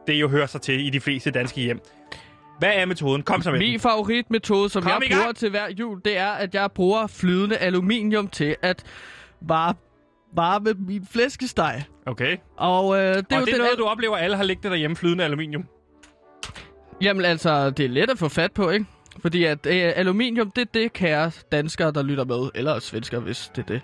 [0.07, 1.79] det jo hører sig til i de fleste danske hjem.
[2.59, 3.23] Hvad er metoden?
[3.23, 3.59] Kom så med.
[3.59, 7.57] Min favoritmetode, som Kom jeg bruger til hver jul, det er, at jeg bruger flydende
[7.57, 8.83] aluminium til at
[9.41, 9.75] var
[10.35, 11.83] varme min flæskesteg.
[12.05, 12.37] Okay.
[12.57, 14.95] Og øh, det er og jo det er noget, du oplever, alle har liggende derhjemme
[14.95, 15.65] flydende aluminium.
[17.01, 18.85] Jamen altså, det er let at få fat på, ikke?
[19.21, 22.49] Fordi at øh, aluminium, det er det, kære danskere, der lytter med.
[22.55, 23.81] Eller svensker, hvis det er det.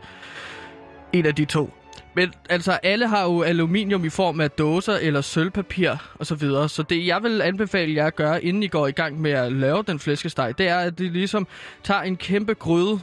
[1.13, 1.73] En af de to.
[2.15, 6.69] Men altså, alle har jo aluminium i form af dåser eller sølvpapir og så videre.
[6.69, 9.51] Så det, jeg vil anbefale jer at gøre, inden I går i gang med at
[9.51, 11.47] lave den flæskesteg, det er, at I ligesom
[11.83, 12.99] tager en kæmpe gryde,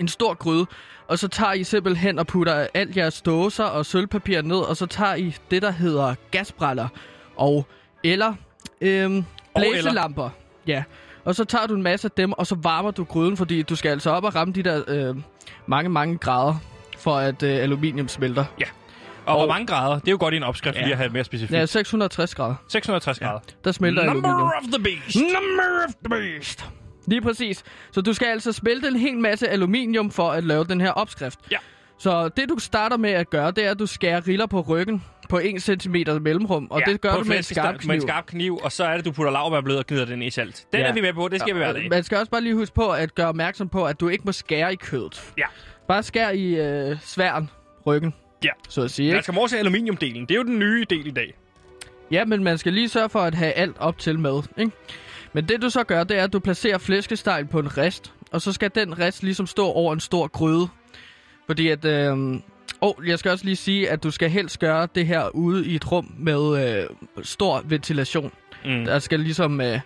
[0.00, 0.66] en stor gryde,
[1.08, 4.86] og så tager I simpelthen og putter alt jeres dåser og sølvpapir ned, og så
[4.86, 6.88] tager I det, der hedder gasbrænder,
[7.36, 7.66] og
[8.04, 8.34] eller
[8.80, 9.16] øhm,
[9.54, 9.72] Og eller.
[9.72, 10.30] blæselamper.
[10.66, 10.82] Ja,
[11.24, 13.76] og så tager du en masse af dem, og så varmer du gryden, fordi du
[13.76, 15.16] skal altså op og ramme de der øh,
[15.66, 16.54] mange, mange grader,
[16.98, 18.44] for at øh, aluminium smelter.
[18.44, 19.98] Og, og hvor mange grader?
[19.98, 20.80] Det er jo godt i en opskrift, ja.
[20.80, 20.86] Ja.
[20.86, 21.58] lige at have mere specifikt.
[21.58, 23.40] Ja, 660 grader, 660 grader.
[23.64, 24.30] der smelter aluminium.
[24.30, 25.16] Number of the beast.
[25.16, 26.64] Number of the beast.
[27.10, 27.64] Lige præcis.
[27.92, 31.38] Så du skal altså smelte en hel masse aluminium for at lave den her opskrift.
[31.50, 31.56] Ja.
[31.98, 35.04] Så det du starter med at gøre, det er, at du skærer riller på ryggen
[35.28, 37.88] på 1 cm mellemrum, og ja, det gør du med en skarp kniv.
[37.88, 40.30] Med en skarp kniv, og så er det, du putter laurbærblød og gnider den i
[40.30, 40.66] salt.
[40.72, 40.86] Den Ja.
[40.86, 41.88] er vi med på, det skal vi hver Og dag.
[41.90, 44.32] Man skal også bare lige huske på at gøre opmærksom på, at du ikke må
[44.32, 45.32] skære i kødet.
[45.38, 45.44] Ja.
[45.88, 47.50] Bare skær i øh, sværen,
[47.86, 48.50] ryggen, Ja.
[48.68, 49.08] så at sige.
[49.08, 49.22] Man Ikke?
[49.22, 50.22] skal morse aluminiumdelen.
[50.22, 51.34] Det er jo den nye del i dag.
[52.10, 54.42] Ja, men man skal lige sørge for at have alt op til med.
[54.58, 54.72] Ikke?
[55.32, 58.42] Men det du så gør, det er, at du placerer flæskesteg på en rist, og
[58.42, 60.68] så skal den rist ligesom stå over en stor gryde.
[61.46, 61.84] Fordi at...
[61.84, 62.40] Øh,
[62.80, 65.74] og jeg skal også lige sige, at du skal helst gøre det her ude i
[65.74, 66.86] et rum med øh,
[67.22, 68.32] stor ventilation.
[68.64, 68.84] Mm.
[68.84, 69.60] Der skal ligesom...
[69.60, 69.80] Øh,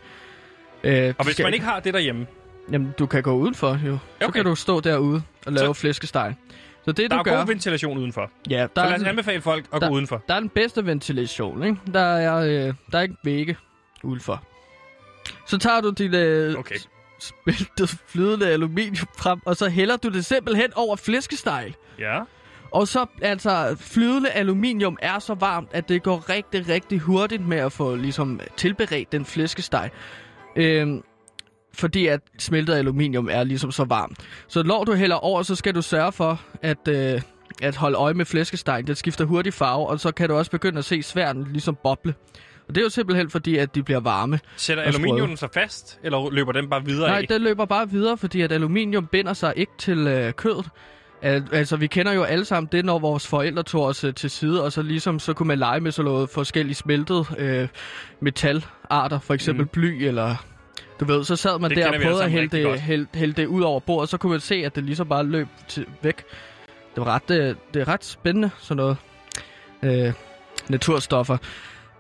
[0.85, 2.27] øh, Og hvis skal, man ikke har det derhjemme,
[2.73, 3.99] Jamen, du kan gå udenfor, jo.
[4.21, 4.33] Så Okay.
[4.33, 5.81] kan du stå derude og lave Så- så...
[5.81, 6.35] flæskesteg.
[6.85, 7.37] Så det, der du er gør...
[7.39, 8.31] god ventilation udenfor.
[8.51, 10.23] ja, der Så er, lad os anbefale folk at der- gå udenfor.
[10.29, 11.77] der er den bedste ventilation, ikke?
[11.95, 12.37] Der er,
[12.69, 13.57] øh, der er ikke vægge
[14.03, 14.43] udenfor.
[15.47, 16.75] Så tager du dit øh, Okay.
[17.21, 21.73] smeltet flydende aluminium frem, og så hælder du det simpelthen over flæskesteg.
[21.99, 22.21] Ja.
[22.71, 27.59] Og så, altså, flydende aluminium er så varmt, at det går rigtig, rigtig hurtigt med
[27.59, 29.91] at få ligesom tilberedt den flæskesteg.
[30.57, 31.03] Øhm,
[31.75, 34.19] fordi at smeltet aluminium er ligesom så varmt.
[34.49, 37.21] Så når du hælder over, så skal du sørge for at, øh,
[37.63, 38.87] at holde øje med flæskestegen.
[38.87, 42.15] Den skifter hurtigt farve, og så kan du også begynde at se sværden ligesom boble.
[42.73, 44.41] Og det er jo simpelthen fordi, at de bliver varme.
[44.57, 45.07] Sætter Og sprøde.
[45.07, 47.29] aluminium sig fast, eller løber den bare videre Nej, af?
[47.29, 50.67] den løber bare videre, fordi at aluminium binder sig ikke til øh, kødet.
[51.23, 54.31] Al- altså, vi kender jo alle sammen det, når vores forældre tog os øh, til
[54.31, 57.69] side, og så ligesom, så kunne man lege med sådan noget forskellige smeltet øh,
[58.21, 59.69] metalarter, for eksempel mm.
[59.69, 60.37] bly, eller
[61.01, 63.47] du ved, så sad man Det der og prøvede at hælde det, hælde, hælde det
[63.47, 66.17] ud over bordet, og så kunne man se, at det ligesom bare løb til, væk.
[66.95, 68.97] Det var ret, øh, det er ret spændende, sådan noget
[69.83, 70.13] øh,
[70.69, 71.37] naturstoffer.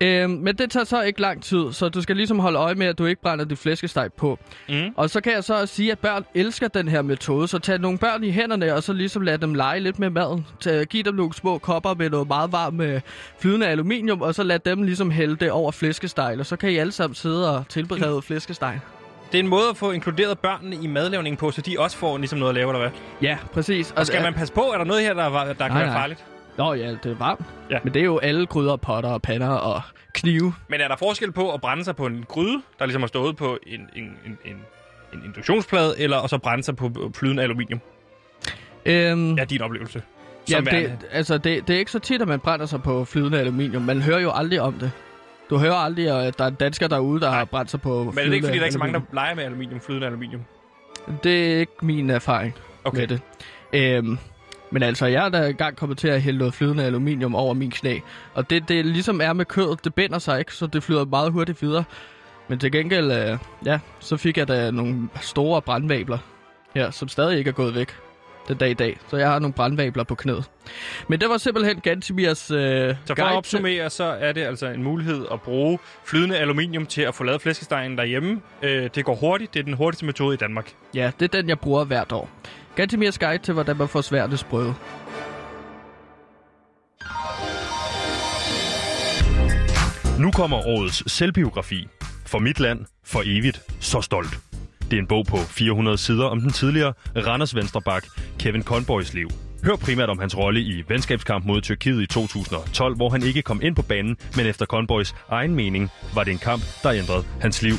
[0.02, 2.86] Øh, men det tager så ikke lang tid, så du skal ligesom holde øje med,
[2.86, 4.38] at du ikke brænder dit flæskesteg på.
[4.68, 4.74] Mm.
[4.96, 7.48] Og så kan jeg så også sige, at børn elsker den her metode.
[7.48, 10.46] Så tag nogle børn i hænderne, og så ligesom lad dem lege lidt med maden.
[10.60, 13.00] Tag, giv dem nogle små kopper med noget meget varmt med
[13.38, 16.36] flydende aluminium, og så lad dem ligesom hælde det over flæskesteg.
[16.38, 18.80] Og så kan I alle sammen sidde og tilberede flæskesteg.
[19.32, 22.18] Det er en måde at få inkluderet børnene i madlavningen på, så de også får
[22.18, 22.90] ligesom noget at lave, eller hvad?
[23.22, 23.92] Ja, præcis.
[23.96, 24.60] Og skal man passe på?
[24.60, 26.24] Er der noget her, der, er- der kan Nej, være farligt?
[26.58, 27.46] Nå ja, det er varmt.
[27.70, 27.78] Ja.
[27.84, 29.82] Men det er jo alle gryder, potter og pander og
[30.14, 30.54] knive.
[30.68, 33.36] Men er der forskel på at brænde sig på en gryde, der ligesom har stået
[33.36, 34.56] på en, en, en, en,
[35.12, 37.80] en induktionsplade, eller og så brænde sig på flydende aluminium?
[38.86, 40.02] Øhm, Ja, din oplevelse.
[40.50, 43.38] Ja, det, altså, det, det er ikke så tit, at man brænder sig på flydende
[43.40, 43.82] aluminium.
[43.82, 44.90] Man hører jo aldrig om det.
[45.50, 48.24] Du hører aldrig, at der er danskere derude, der har brændt sig på Men er
[48.24, 50.42] det ikke, fordi der er ikke så mange, der leger med aluminium, flydende aluminium?
[51.24, 52.98] Det er ikke min erfaring Okay.
[53.00, 53.20] med det.
[53.72, 54.18] Øhm,
[54.72, 57.70] men altså, jeg er da engang kommet til at hælde noget flydende aluminium over min
[57.70, 57.98] knæ.
[58.34, 61.32] Og det, det ligesom er med kødet, det binder sig ikke, så det flyder meget
[61.32, 61.84] hurtigt videre.
[62.48, 66.18] Men til gengæld, øh, ja, så fik jeg da nogle store brandvabler
[66.74, 67.96] her, som stadig ikke er gået væk
[68.48, 68.98] den dag i dag.
[69.08, 70.44] Så jeg har nogle brandvabler på knæet.
[71.08, 74.66] Men det var simpelthen Gantimirs øh, Så for guide at opsummere, så er det altså
[74.66, 78.40] en mulighed at bruge flydende aluminium til at få lavet flæskestegen derhjemme.
[78.62, 79.54] Øh, det går hurtigt.
[79.54, 80.72] Det er den hurtigste metode i Danmark.
[80.94, 82.30] Ja, det er den, jeg bruger hvert år.
[82.76, 84.72] Gantemirs guide til, hvordan man får sværtesbrød.
[90.18, 91.88] Nu kommer årets selvbiografi.
[92.26, 94.38] For mit land, for evigt, så stolt.
[94.90, 98.04] Det er en bog på 400 sider om den tidligere Randers Venstrebak,
[98.38, 99.28] Kevin Conboys liv.
[99.64, 103.60] Hør primært om hans rolle i venskabskamp mod Tyrkiet i 2012, hvor han ikke kom
[103.62, 107.62] ind på banen, men efter Conboys egen mening var det en kamp, der ændrede hans
[107.62, 107.74] liv.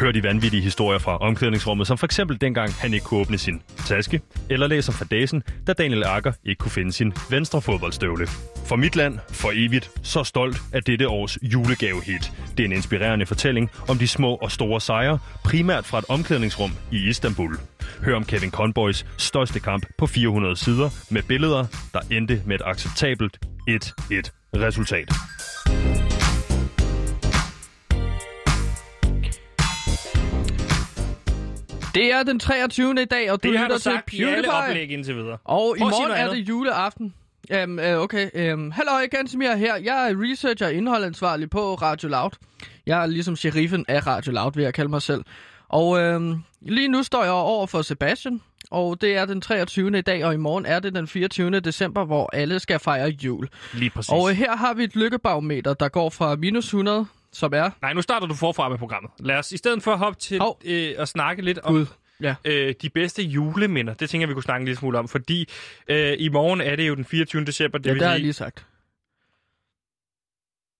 [0.00, 3.62] Hør de vanvittige historier fra omklædningsrummet, som for eksempel dengang han ikke kunne åbne sin
[3.86, 8.26] taske, eller læser fra dagen, da Daniel Akker ikke kunne finde sin venstre fodboldstøvle.
[8.66, 12.32] For mit land, for evigt, så stolt af dette års julegavehit.
[12.56, 16.72] Det er en inspirerende fortælling om de små og store sejre, primært fra et omklædningsrum
[16.92, 17.56] i Istanbul.
[18.04, 22.62] Hør om Kevin Conboys største kamp på 400 sider med billeder, der endte med et
[22.64, 23.38] acceptabelt
[23.70, 25.31] 1-1 resultat.
[31.94, 33.02] Det er den 23.
[33.02, 34.86] i dag, og du Det lytter til PewDiePie.
[34.94, 35.38] indtil videre.
[35.44, 37.14] Og i Prøv morgen er det juleaften.
[37.64, 39.76] Um, uh, okay, um, hallo, Gansimir her.
[39.76, 42.30] Jeg er researcher og indholdansvarlig på Radio Loud.
[42.86, 45.24] Jeg er ligesom sheriffen af Radio Loud, vil jeg kalde mig selv.
[45.68, 49.98] Og um, lige nu står jeg over for Sebastian, og det er den 23.
[49.98, 51.60] i dag, og i morgen er det den 24.
[51.60, 53.48] december, hvor alle skal fejre jul.
[53.74, 54.10] Lige præcis.
[54.12, 57.70] Og uh, her har vi et lykkebarometer, der går fra minus 100, som er...
[57.82, 59.10] Nej, nu starter du forfra med programmet.
[59.18, 60.60] Lad os i stedet for hoppe til Hov.
[60.64, 61.86] øh, at snakke lidt om Gud,
[62.20, 62.34] ja.
[62.44, 63.94] øh, de bedste juleminder.
[63.94, 65.48] Det tænker jeg, vi kunne snakke en lille smule om, fordi
[65.88, 67.44] øh, i morgen er det jo den 24.
[67.44, 67.78] december.
[67.78, 68.66] Det Ja, vil det har jeg lige sagt.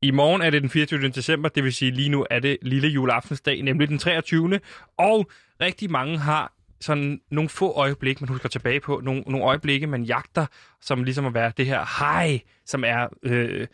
[0.02, 1.08] I morgen er det den 24.
[1.08, 4.60] december, det vil sige lige nu er det lille juleaftensdag, nemlig den 23.
[4.98, 9.00] Og rigtig mange har sådan nogle få øjeblikke, man husker tilbage på.
[9.04, 10.46] Nogle, nogle øjeblikke, man jagter,
[10.80, 13.66] som ligesom at være det her high, som er øh,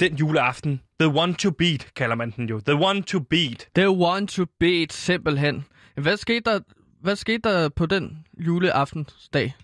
[0.00, 0.80] den juleaften.
[1.00, 2.60] The one to beat, kalder man den jo.
[2.60, 3.68] The one to beat.
[3.74, 5.64] The one to beat, simpelthen.
[5.94, 6.60] Hvad skete der,
[7.00, 9.54] hvad skete der på den juleaftensdag?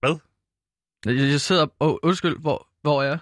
[0.00, 0.18] Hvad?
[1.06, 1.66] Jeg, jeg sidder...
[1.80, 3.18] Oh, undskyld, hvor, hvor er jeg?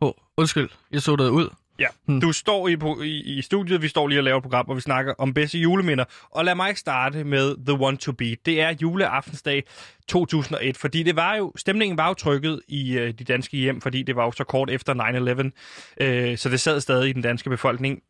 [0.00, 1.48] Oh, undskyld, jeg så det ud.
[1.78, 2.20] Ja, hmm.
[2.20, 4.80] du står i, i, i studiet, vi står lige og laver et program, hvor vi
[4.80, 6.04] snakker om bedste juleminder.
[6.30, 8.38] Og lad mig starte med The One to Beat.
[8.46, 9.64] Det er juleaftensdag
[10.08, 14.02] 2001, fordi det var jo, stemningen var jo trykket i øh, de danske hjem, fordi
[14.02, 14.94] det var jo så kort efter
[15.98, 18.00] 9-11, øh, så det sad stadig i den danske befolkning.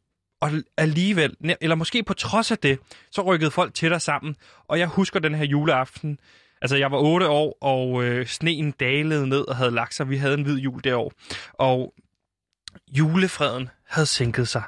[0.41, 2.79] Og alligevel, eller måske på trods af det,
[3.11, 4.37] så rykkede folk tættere sammen.
[4.69, 6.19] Og jeg husker den her juleaften,
[6.63, 10.11] Altså, jeg var 8 år, og øh, sneen dalede ned og havde lagt sig.
[10.11, 11.11] Vi havde en hvid jul derovre.
[11.53, 11.95] Og
[12.89, 14.63] julefreden havde sænket sig.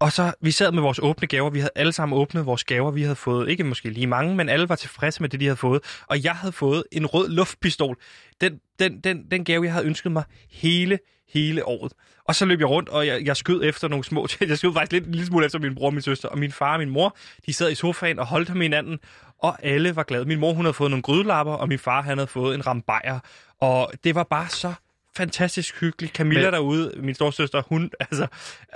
[0.00, 1.50] Og så, vi sad med vores åbne gaver.
[1.50, 2.90] Vi havde alle sammen åbnet vores gaver.
[2.90, 5.56] Vi havde fået, ikke måske lige mange, men alle var tilfredse med det, de havde
[5.56, 5.80] fået.
[6.06, 7.96] Og jeg havde fået en rød luftpistol.
[8.40, 10.98] Den, den, den, den gave, jeg havde ønsket mig hele,
[11.32, 11.92] hele året.
[12.24, 14.26] Og så løb jeg rundt, og jeg, jeg skød efter nogle små...
[14.40, 16.28] Jeg skød faktisk lidt, en lille smule efter min bror og min søster.
[16.28, 18.98] Og min far og min mor, de sad i sofaen og holdt ham i hinanden.
[19.42, 20.24] Og alle var glade.
[20.24, 23.18] Min mor, hun havde fået nogle grydelapper, og min far, han havde fået en rambajer.
[23.60, 24.72] Og det var bare så
[25.16, 26.14] fantastisk hyggeligt.
[26.14, 26.52] Camilla Men...
[26.52, 28.26] derude, min storsøster, hun, altså,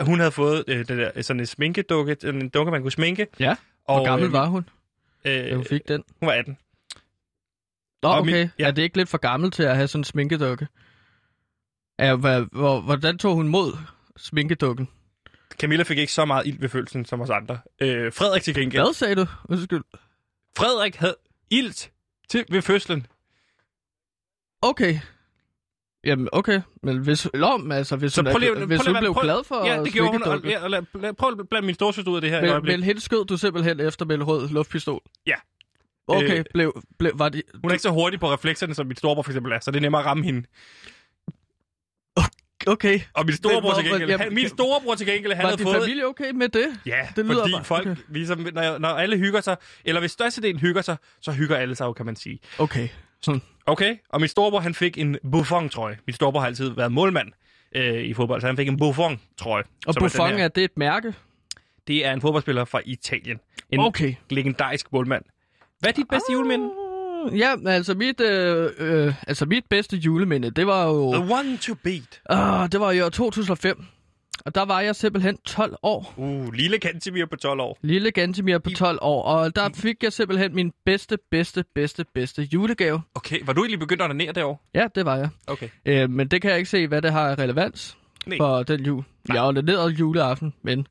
[0.01, 3.27] hun havde fået øh, det der, sådan en sminkedukke, en dukke, man kunne sminke.
[3.41, 4.69] Ja, hvor Og, gammel øh, var hun,
[5.25, 6.05] Øh, da hun fik den?
[6.21, 6.59] hun var 18.
[8.03, 8.33] Nå, og okay.
[8.43, 8.67] min- ja.
[8.67, 10.69] Er det ikke lidt for gammel til at have sådan en sminkedukke?
[11.99, 12.15] Ja,
[12.81, 13.73] hvordan tog hun mod
[14.17, 14.89] sminkedukken?
[15.61, 17.59] Camilla fik ikke så meget ild ved følelsen som os andre.
[17.81, 18.83] Øh, Frederik til gengæld.
[18.83, 19.27] Hvad sagde du?
[19.49, 19.83] Undskyld.
[20.57, 21.17] Frederik havde
[21.51, 21.91] ilt
[22.29, 23.07] til ved fødslen.
[24.63, 24.99] Okay.
[26.05, 26.61] Jamen, okay.
[26.83, 29.13] Men hvis, lom, altså, hvis Så hun, prøv er, prøv hvis lige, hun prøv- blev
[29.15, 30.23] prøv- glad for Ja, det gjorde hun.
[30.23, 32.73] Og, ja, lad, lad, prøv at blande min storsøster ud af det her Men, øjeblik.
[32.77, 35.01] men hende skød du simpelthen efter med en rød luftpistol?
[35.27, 35.35] Ja.
[36.09, 37.43] Okay, Øh, blev, blev, var det...
[37.55, 39.77] Hun er ikke så hurtig på reflekserne, som min storebror for eksempel er, så det
[39.77, 40.47] er nemmere at ramme hende.
[42.67, 43.01] Okay.
[43.15, 45.67] Og min storebror til gengæld, jamen, han, min storebror til gengæld, han var havde din
[45.67, 45.83] fået...
[45.83, 46.67] familie okay med det?
[46.87, 48.01] Ja, Det lyder fordi bare- folk, okay.
[48.09, 51.85] ligesom, når, når alle hygger sig, eller hvis størstedelen hygger sig, så hygger alle sig
[51.85, 52.39] jo, kan man sige.
[52.59, 52.89] Okay.
[53.23, 53.43] Sådan.
[53.67, 55.99] Okay, og min storebror, han fik en Buffon-trøje.
[56.07, 57.29] Min storebror har altid været målmand
[57.75, 59.65] øh, i fodbold, så han fik en Buffon-trøje.
[59.87, 60.45] Og er Buffon, her.
[60.45, 61.15] er det et mærke?
[61.87, 63.39] Det er en fodboldspiller fra Italien.
[63.71, 64.15] En Okay.
[64.31, 65.25] legendarisk målmand.
[65.81, 66.71] Hvad er dit bedste juleminde?
[67.37, 71.13] Ja, altså mit, øh, øh, altså mit bedste juleminde, det var jo...
[71.13, 72.21] The one to beat.
[72.33, 73.85] Uh, det var i år 2005.
[74.45, 76.15] Og der var jeg simpelthen 12 år.
[76.17, 77.79] Uh, lille Kantemir på 12 år.
[77.83, 79.23] Lille Gantemir på 12 år.
[79.23, 83.03] Og der fik jeg simpelthen min bedste, bedste, bedste, bedste julegave.
[83.15, 84.57] Okay, var du egentlig begyndt at onanere derovre?
[84.75, 85.29] Ja, det var jeg.
[85.47, 85.69] Okay.
[85.87, 88.39] Øh, men det kan jeg ikke se, hvad det har af relevans Nej.
[88.39, 89.05] for den jul.
[89.29, 89.37] Nej.
[89.37, 90.87] Jeg ordinerede juleaften, men...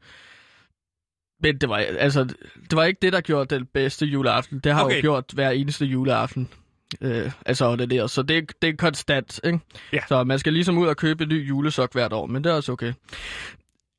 [1.42, 2.24] Men det var, altså,
[2.70, 4.60] det var ikke det, der gjorde den bedste juleaften.
[4.60, 4.84] Det har.
[4.84, 4.96] Okay.
[4.96, 6.50] jo gjort hver eneste juleaften.
[7.02, 8.12] Øh, altså ordineret.
[8.12, 9.60] Så det, det er konstant, ikke?
[9.94, 10.00] Ja.
[10.08, 12.54] Så man skal ligesom ud og købe en ny julesok hvert år, men det er
[12.54, 12.94] også okay.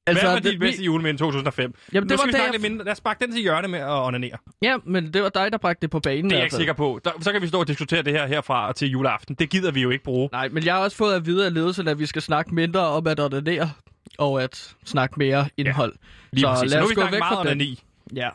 [0.07, 1.75] Altså, Hvad var det- dit bedste juleminde i 2005?
[1.93, 2.85] Jamen, nu det skal var vi da snakke jeg- lidt mindre.
[2.85, 4.37] Lad os bakke den til hjørne med at onanere.
[4.63, 6.25] Ja, men det var dig, der bragte det på banen.
[6.25, 7.01] Det er jeg hvert ikke sikker på.
[7.05, 9.35] Der, så kan vi stå og diskutere det her herfra og til juleaften.
[9.35, 10.29] Det gider vi jo ikke bruge.
[10.33, 12.81] Nej, men jeg har også fået at vide af ledelsen, at vi skal snakke mindre
[12.81, 13.71] om at ordinere,
[14.19, 15.93] og at snakke mere indhold.
[16.33, 16.71] Lige så præcis.
[16.71, 17.83] lad nu os vi gå snakke væk fra onani.
[18.17, 18.29] Ja.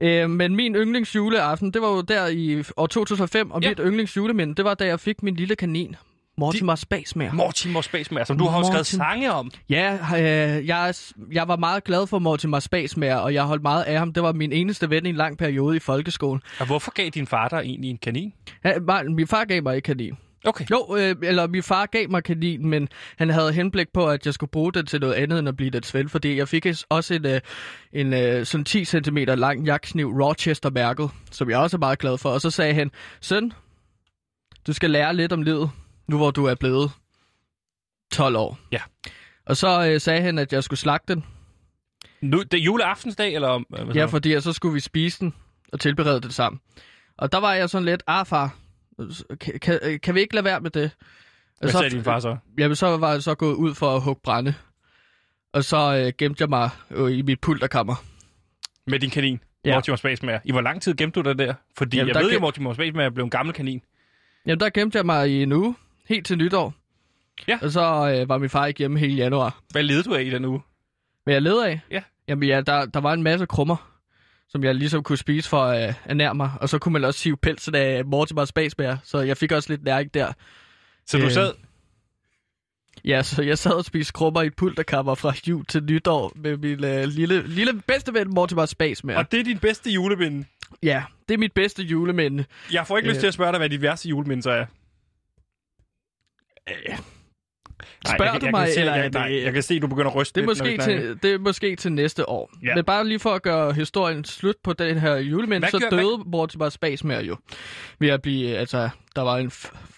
[0.00, 3.66] Øh, men min yndlingsjuleaften, det var jo der i år 2005, og Ja.
[3.68, 3.70] ja.
[3.70, 5.96] mit yndlingsjuleminde, det var da jeg fik min lille kanin,
[6.38, 7.32] Mortimer Spasmager.
[7.32, 9.04] Mortimer Spasmager, som du har jo skrevet Mortimer.
[9.04, 9.50] sange om.
[9.68, 10.94] Ja, øh, jeg,
[11.32, 14.12] jeg var meget glad for Mortimer Spasmager, og jeg holdt meget af ham.
[14.12, 16.42] Det var min eneste ven i en lang periode i folkeskolen.
[16.60, 18.32] Og hvorfor gav din far dig egentlig en kanin?
[18.80, 20.14] Var- min far gav mig ikke kanin.
[20.44, 20.64] Okay.
[20.70, 24.34] Jo, øh, eller min far gav mig kanin, men han havde henblik på, at jeg
[24.34, 27.14] skulle bruge den til noget andet end at blive dets ven, fordi jeg fik også
[27.14, 27.40] en, øh,
[27.92, 32.18] en øh, sådan 10 cm lang jagtkniv Rochester mærket, som jeg også er meget glad
[32.18, 32.30] for.
[32.30, 33.52] Og så sagde han, søn,
[34.66, 35.70] du skal lære lidt om livet,
[36.08, 36.90] nu hvor du er blevet
[38.12, 38.58] 12 år.
[38.72, 38.80] Ja.
[39.46, 41.24] Og så øh, sagde han, at jeg skulle slagte den.
[42.20, 44.10] Nu, det er juleaftensdag, eller hvad Ja, ja, for...
[44.10, 45.34] fordi så skulle vi spise den
[45.72, 46.60] og tilberede det sammen.
[47.18, 48.56] Og der var jeg sådan lidt, ah far,
[49.40, 50.90] kan, kan, kan vi ikke lade være med det?
[51.60, 52.36] Hvad så- sagde din far så?
[52.58, 54.54] Jamen, så var jeg så gået ud for at hugge brænde.
[55.52, 57.94] Og så øh, gemte jeg mig øh, i mit pulterkammer.
[58.86, 59.40] Med din kanin?
[59.64, 59.74] Ja.
[59.74, 60.40] Mortimer Spasmager.
[60.44, 61.54] I hvor lang tid gemte du dig der?
[61.78, 63.82] Fordi Jamen, jeg der ved jo, at Mortimer Spasmager blev en gammel kanin.
[64.46, 65.74] Jamen, der gemte jeg mig i en uge,
[66.08, 66.74] helt til nytår.
[67.48, 67.58] Ja.
[67.62, 67.80] Og så
[68.20, 69.60] øh, var min far ikke hjemme hele januar.
[69.70, 70.60] Hvad levede du af i den uge?
[71.26, 71.80] Men jeg led af?
[71.90, 72.02] Ja.
[72.28, 73.97] Jamen, ja, der, der var en masse krummer,
[74.48, 76.50] som jeg ligesom kunne spise for at øh, ernære mig.
[76.60, 79.84] Og så kunne man også sive pelsen af Mortimer Spasbær, så jeg fik også lidt
[79.84, 80.32] næring der.
[81.06, 81.52] Så du Øh, sad...
[83.04, 86.56] Ja, så jeg sad og spiste krummer i et pulterkammer fra jul til nytår med
[86.56, 89.16] min øh, lille, lille bedste ven Mortimer Spasbær.
[89.16, 90.44] Og det er din bedste juleminde.
[90.82, 92.44] Ja, det er mit bedste juleminde.
[92.72, 93.20] Jeg får ikke lyst Øh.
[93.20, 94.66] til at spørge dig, hvad dit værste juleminde så er.
[98.06, 99.86] Spørger jeg, du jeg, mig, kan se, eller jeg, nej, jeg kan se, at du
[99.86, 102.50] begynder at ryste Det er, lidt, måske til, det er måske til næste år.
[102.62, 102.74] Ja.
[102.74, 105.96] Men bare lige for at gøre historien slut på den her julemænd, Hvad så gør-
[105.96, 107.36] døde Mortimer Spasmer jo.
[107.98, 109.50] Ved at blive, altså, der var en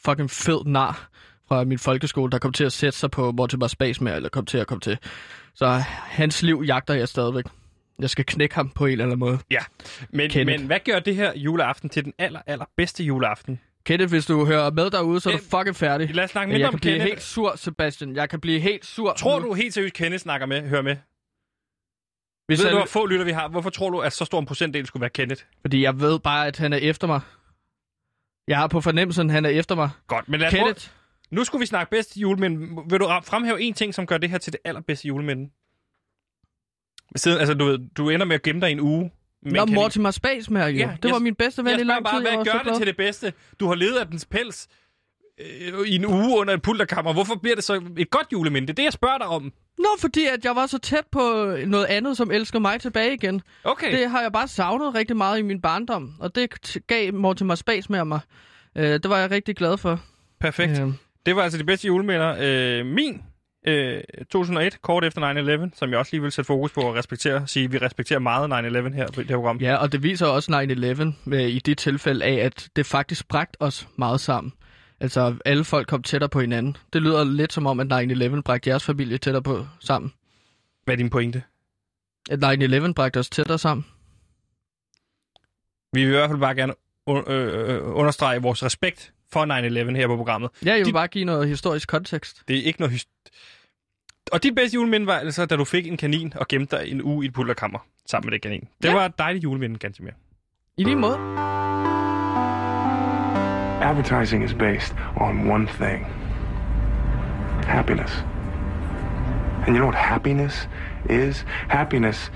[0.06, 1.08] fucking fed nar
[1.48, 4.46] fra min folkeskole, der kom til at sætte sig på Mortimer Space med, eller kom
[4.46, 4.98] til at komme til.
[5.54, 7.44] Så hans liv jagter jeg stadigvæk.
[7.98, 9.38] Jeg skal knække ham på en eller anden måde.
[9.50, 9.58] Ja,
[10.10, 10.60] men, Kenneth.
[10.60, 13.60] men hvad gør det her juleaften til den aller, aller bedste juleaften?
[13.90, 16.14] Kenneth, hvis du hører med derude, så er du fucking færdig.
[16.14, 17.08] Lad os snakke mindre jeg om kan blive Kenneth.
[17.08, 18.16] helt sur, Sebastian.
[18.16, 19.12] Jeg kan blive helt sur.
[19.12, 20.96] Tror du helt seriøst, Kenneth snakker med, hører med?
[22.46, 23.48] Hvis Ved han, du, hvor få lytter vi har?
[23.48, 25.42] Hvorfor tror du, at så stor en procentdel skulle være Kenneth?
[25.60, 27.20] Fordi jeg ved bare, at han er efter mig.
[28.48, 29.90] Jeg har på fornemmelsen, at han er efter mig.
[30.06, 30.88] Godt, men lad os prøve- Kenneth,
[31.30, 32.58] Nu skulle vi snakke bedste juleminde.
[32.90, 35.50] Vil du fremhæve en ting, som gør det her til det allerbedste juleminde?
[37.16, 39.10] Siden, altså, du, ved, du ender med at gemme dig i en uge.
[39.42, 39.66] Med Nå.
[39.66, 40.76] Mortimer Space med jo.
[40.76, 42.04] Ja, det var jeg- min bedste ven i lang tid.
[42.04, 42.76] bare, jeg hvad var så gør det glad.
[42.78, 43.32] til det bedste?
[43.60, 44.68] Du har levet af dens pels
[45.40, 47.12] øh, i en uge under et pulterkammer.
[47.12, 48.66] Hvorfor bliver det så et godt juleminde?
[48.66, 49.52] Det er det, jeg spørger dig om.
[49.78, 51.20] Nå, fordi at jeg var så tæt på
[51.66, 53.42] noget andet, som elsker mig tilbage igen.
[53.64, 53.98] Okay.
[53.98, 57.92] Det har jeg bare savnet rigtig meget i min barndom, og det gav Mortimer Space
[57.92, 58.20] med mig.
[58.76, 60.00] Øh, det var jeg rigtig glad for.
[60.40, 60.80] Perfekt.
[60.80, 60.88] Øh,
[61.26, 62.36] Det var altså de bedste juleminder.
[62.40, 63.22] Øh, min
[63.66, 67.46] øh, 2001, kort efter 9-11, som jeg også lige vil sætte fokus på at respektere.
[67.46, 68.52] Sige, at vi respekterer meget
[68.88, 69.56] 9-11 her på det her program.
[69.58, 70.52] ja, og det viser også
[71.28, 74.52] 9-11 øh, i det tilfælde af, at det faktisk bragte os meget sammen.
[75.00, 76.76] Altså, alle folk kom tættere på hinanden.
[76.92, 80.12] Det lyder lidt som om, at 9-11 bragte jeres familie tættere på sammen.
[80.84, 81.42] Hvad er din pointe?
[82.30, 83.86] At 9-11 bragte os tættere sammen.
[85.92, 86.74] Vi vil i hvert fald bare gerne
[87.10, 89.44] un- øh, understrege vores respekt for
[89.92, 90.50] 9-11 her på programmet.
[90.64, 92.42] Ja, jeg vil De- bare give noget historisk kontekst.
[92.48, 92.94] Det er ikke noget...
[92.94, 93.30] Hyst-
[94.32, 97.02] og dit bedste juleminde var altså, da du fik en kanin og gemte dig en
[97.02, 98.68] uge i et pulterkammer sammen med det kanin.
[98.82, 98.94] Det Ja.
[98.94, 100.14] var et dejligt juleminde, ganske mere.
[100.76, 101.16] I lige måde.
[103.82, 106.06] Advertising is based on one thing
[107.66, 108.24] happiness.
[109.66, 110.68] And you know what happiness
[111.10, 111.44] is?
[111.68, 112.32] Happiness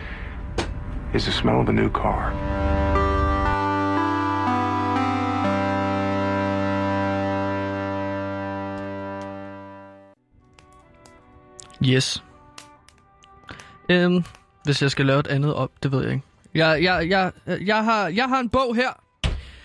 [1.15, 2.33] is the smell of a new car.
[11.89, 12.23] Yes.
[13.89, 14.25] Øhm,
[14.65, 16.25] hvis jeg skal lave et andet op, det ved jeg ikke.
[16.55, 17.33] Jeg, jeg, jeg,
[17.67, 18.89] jeg, har, jeg har en bog her.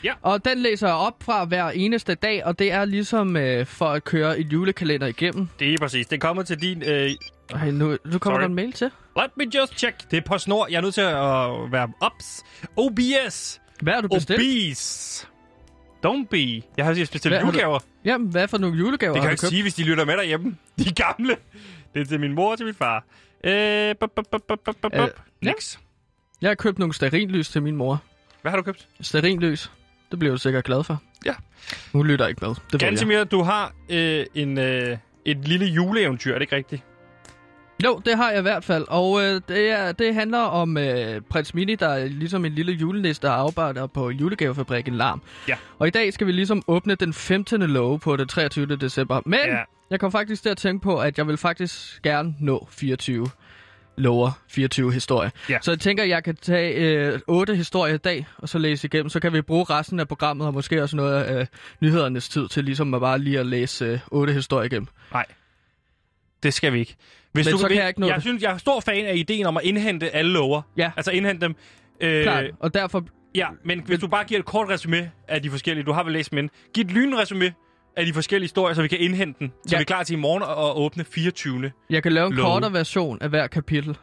[0.03, 0.13] Ja.
[0.21, 3.85] Og den læser jeg op fra hver eneste dag, og det er ligesom øh, for
[3.89, 5.47] at køre et julekalender igennem.
[5.59, 6.07] Det er præcis.
[6.07, 6.83] Det kommer til din...
[6.85, 7.11] Øh,
[7.55, 8.41] Ej, nu, nu kommer Sorry.
[8.41, 8.91] der en mail til.
[9.17, 10.11] let me just check.
[10.11, 10.67] Det er på snor.
[10.69, 12.43] Jeg er nødt til at være ops.
[12.77, 13.61] OBS.
[13.81, 14.39] Hvad har du bestilt?
[14.39, 15.25] Obese.
[16.05, 16.61] Don't be.
[16.77, 17.79] Jeg har bestilt Hvad har du- julegaver.
[18.05, 19.49] Jamen, hvad for nogle julegaver Det kan jeg ikke købt?
[19.49, 20.57] sige, hvis de lytter med derhjemme.
[20.79, 21.35] De gamle.
[21.93, 23.03] Det er til min mor og til min far.
[23.43, 24.93] Øh, bup, bup, bup, bup, bup, bup.
[24.93, 25.07] Øh.
[25.41, 25.79] Niks.
[26.41, 28.03] Jeg har købt nogle sterinlys til min mor.
[28.41, 28.87] Hvad har du købt?
[29.01, 29.71] Sterinlys.
[30.11, 31.01] Det bliver du sikkert glad for.
[31.25, 31.33] Ja.
[31.91, 32.55] Hun lytter ikke med.
[32.71, 32.79] Det.
[32.79, 36.83] Gansimir, du har øh, en, øh, et lille juleeventyr, er det ikke rigtigt?
[37.83, 38.85] Jo, det har jeg i hvert fald.
[38.87, 42.71] Og øh, det, er, det handler om øh, prins Mini, der er ligesom en lille
[42.71, 45.21] julenisse, der arbejder på julegavefabrikken Larm.
[45.47, 45.55] Ja.
[45.79, 47.61] Og i dag skal vi ligesom åbne den 15.
[47.61, 48.65] love på den 23.
[48.65, 49.21] december.
[49.25, 49.57] Men ja.
[49.89, 53.27] jeg kom faktisk til at tænke på, at jeg vil faktisk gerne nå 24
[53.97, 55.29] lover, 24 historier.
[55.49, 55.57] Ja.
[55.61, 58.87] Så jeg tænker, at jeg kan tage øh, 8 historier i dag, og så læse
[58.87, 59.09] igennem.
[59.09, 61.45] Så kan vi bruge resten af programmet, og måske også noget af øh,
[61.81, 64.87] nyhedernes tid til ligesom at bare lige at læse øh, 8 historier igennem.
[65.13, 65.25] Nej.
[66.43, 66.95] Det skal vi ikke.
[67.31, 68.23] Hvis Men du så kan jeg ikke nå jeg det.
[68.23, 70.61] synes, jeg er stor fan af ideen om at indhente alle lover.
[70.77, 70.91] Ja.
[70.97, 71.55] Altså indhente dem.
[72.01, 72.45] Øh, Klart.
[72.59, 73.03] Og derfor
[73.35, 76.13] Ja, men hvis du bare giver et kort resume af de forskellige, du har vel
[76.13, 76.49] læst ind.
[76.73, 77.53] Giv et lynresume
[77.97, 79.51] af de forskellige historier, så vi kan indhente den.
[79.67, 79.77] Så Ja.
[79.77, 81.71] vi er klar til i morgen at åbne 24.
[81.89, 82.45] Jeg kan lave en Love.
[82.47, 83.97] kortere version af hver kapitel.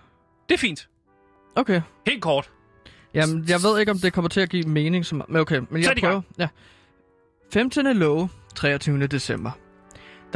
[0.48, 0.88] Det er fint.
[1.56, 1.80] Okay.
[2.06, 2.50] Helt kort.
[3.14, 5.06] Jamen, jeg ved ikke, om det kommer til at give mening.
[5.06, 5.22] Som...
[5.28, 6.20] Men okay, men jeg prøver.
[6.38, 6.48] Ja.
[7.52, 7.96] 15.
[7.96, 9.06] love, 23.
[9.06, 9.50] december.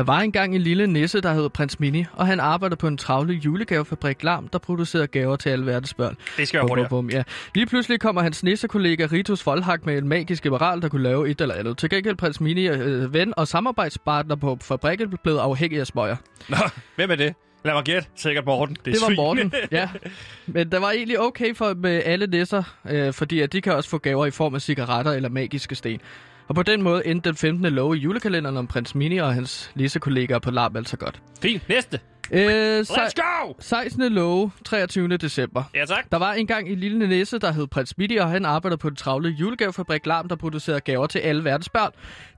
[0.01, 2.97] Der var engang en lille nisse, der hed Prins Mini, og han arbejdede på en
[2.97, 6.17] travle julegavefabrik Larm, der producerede gaver til alle verdens børn.
[6.37, 7.23] Det skal være Bum, bum, bum, ja.
[7.55, 11.41] Lige pludselig kommer hans nissekollega Ritus Voldhak med en magisk liberal, der kunne lave et
[11.41, 11.79] eller andet.
[11.79, 16.17] Til gengæld Prins Mini, øh, ven og samarbejdspartner på fabrikken, blev afhængig af smøger.
[16.49, 16.57] Nå,
[16.97, 17.35] hvem er det?
[17.65, 18.09] Lad mig gætte.
[18.17, 18.77] Sikkert Morten.
[18.85, 19.17] Det, er Det var svin.
[19.17, 19.89] Morten, ja.
[20.47, 23.91] Men det var egentlig okay for med alle nisser, øh, fordi at de kan også
[23.91, 26.01] få gaver i form af cigaretter eller magiske sten.
[26.51, 27.73] Og på den måde endte den 15.
[27.73, 31.23] lov i julekalenderen om prins Mini og hans nissekollegaer på Larm altså godt.
[31.43, 31.69] Fint.
[31.69, 32.01] Næste.
[32.33, 33.53] Øh, Let's go!
[33.59, 34.13] 16.
[34.13, 35.17] lov, 23.
[35.17, 35.63] december.
[35.75, 36.11] Ja, tak.
[36.13, 38.97] Der var engang en lille nisse, der hed Prins Mini, og han arbejdede på den
[38.97, 41.93] travle julegavefabrik Larm, der producerede gaver til alle verdens børn.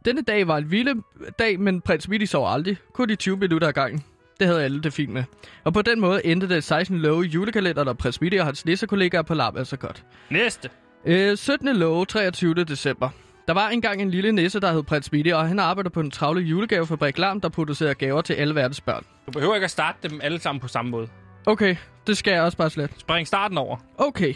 [0.04, 1.02] Denne dag var en vilde
[1.38, 2.76] dag, men Prins Mini sov aldrig.
[2.94, 4.04] Kun i 20 minutter ad gangen.
[4.40, 5.24] Det havde alle det fint med.
[5.64, 6.98] Og på den måde endte det 16.
[6.98, 10.04] love i julekalenderen, og Prins Mini og hans nissekollegaer på Larm altså godt.
[10.30, 10.70] Næste.
[11.04, 11.76] Øh, 17.
[11.76, 12.54] love, 23.
[12.54, 13.08] december.
[13.48, 16.10] Der var engang en lille nisse, der hed Prins Mini, og han arbejder på den
[16.10, 19.04] travle julegavefabrik Larm, der producerer gaver til alle verdens børn.
[19.26, 21.08] Du behøver ikke at starte dem alle sammen på samme måde.
[21.46, 21.76] Okay,
[22.06, 22.90] det skal jeg også bare slet.
[22.98, 23.76] Spring starten over.
[23.98, 24.34] Okay,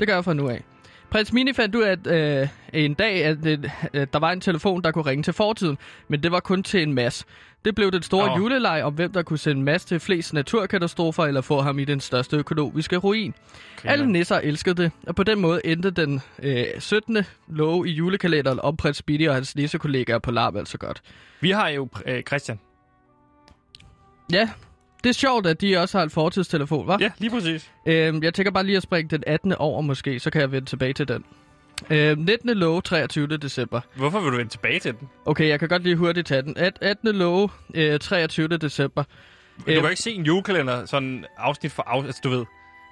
[0.00, 0.64] det gør jeg fra nu af.
[1.10, 3.58] Prins Mini fandt ud af, at øh, en dag, at øh,
[3.92, 5.78] at der var en telefon, der kunne ringe til fortiden,
[6.08, 7.24] men det var kun til en masse.
[7.64, 8.38] Det blev den store oh.
[8.38, 12.00] juleleg om, hvem der kunne sende Mads til flest naturkatastrofer eller få ham i den
[12.00, 13.34] største økonomiske ruin.
[13.76, 13.92] Griner.
[13.92, 17.18] Alle nisser elskede det, og på den måde endte den øh, 17.
[17.48, 21.02] love i julekalenderen om prins Speedy og hans nissekollegaer på Larp altså godt.
[21.40, 22.60] Vi har jo øh, Christian.
[24.32, 24.48] Ja,
[25.04, 26.96] det er sjovt, at de også har en fortidstelefon, hva'?
[27.00, 27.70] Ja, lige præcis.
[27.86, 29.52] Øhm, jeg tænker bare lige at springe den 18.
[29.52, 31.24] over måske, så kan jeg vende tilbage til den.
[31.90, 32.50] Øhm, 19.
[32.50, 33.26] love, 23.
[33.26, 33.80] december.
[33.96, 35.08] Hvorfor vil du vende tilbage til den?
[35.26, 36.56] Okay, jeg kan godt lige hurtigt tage den.
[36.56, 37.14] At- 18.
[37.16, 38.48] love, øh, 23.
[38.48, 39.02] december.
[39.58, 42.08] Du kan jo ikke se en julekalender sådan afsnit for afsnit.
[42.08, 42.44] Altså, du ved,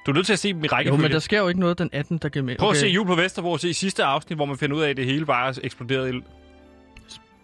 [0.07, 1.03] du er nødt til at se dem i Jo, rækkefølge.
[1.03, 2.19] men der sker jo ikke noget den 18.
[2.19, 2.57] der giver med.
[2.57, 4.91] Prøv at se Jul på Vesterbro og se sidste afsnit, hvor man finder ud af,
[4.91, 6.21] at det hele bare er eksploderet i...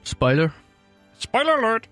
[0.05, 0.49] Spoiler.
[1.19, 1.89] Spoiler alert!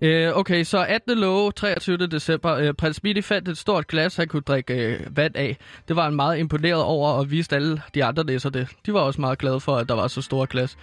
[0.00, 1.18] Øh, okay, så 18.
[1.18, 1.96] love, 23.
[1.96, 2.54] december.
[2.54, 5.56] Øh, prins Speedy fandt et stort glas, han kunne drikke øh, vand af.
[5.88, 8.68] Det var han meget imponeret over, og viste alle de andre læser det.
[8.86, 10.76] De var også meget glade for, at der var så stort glas.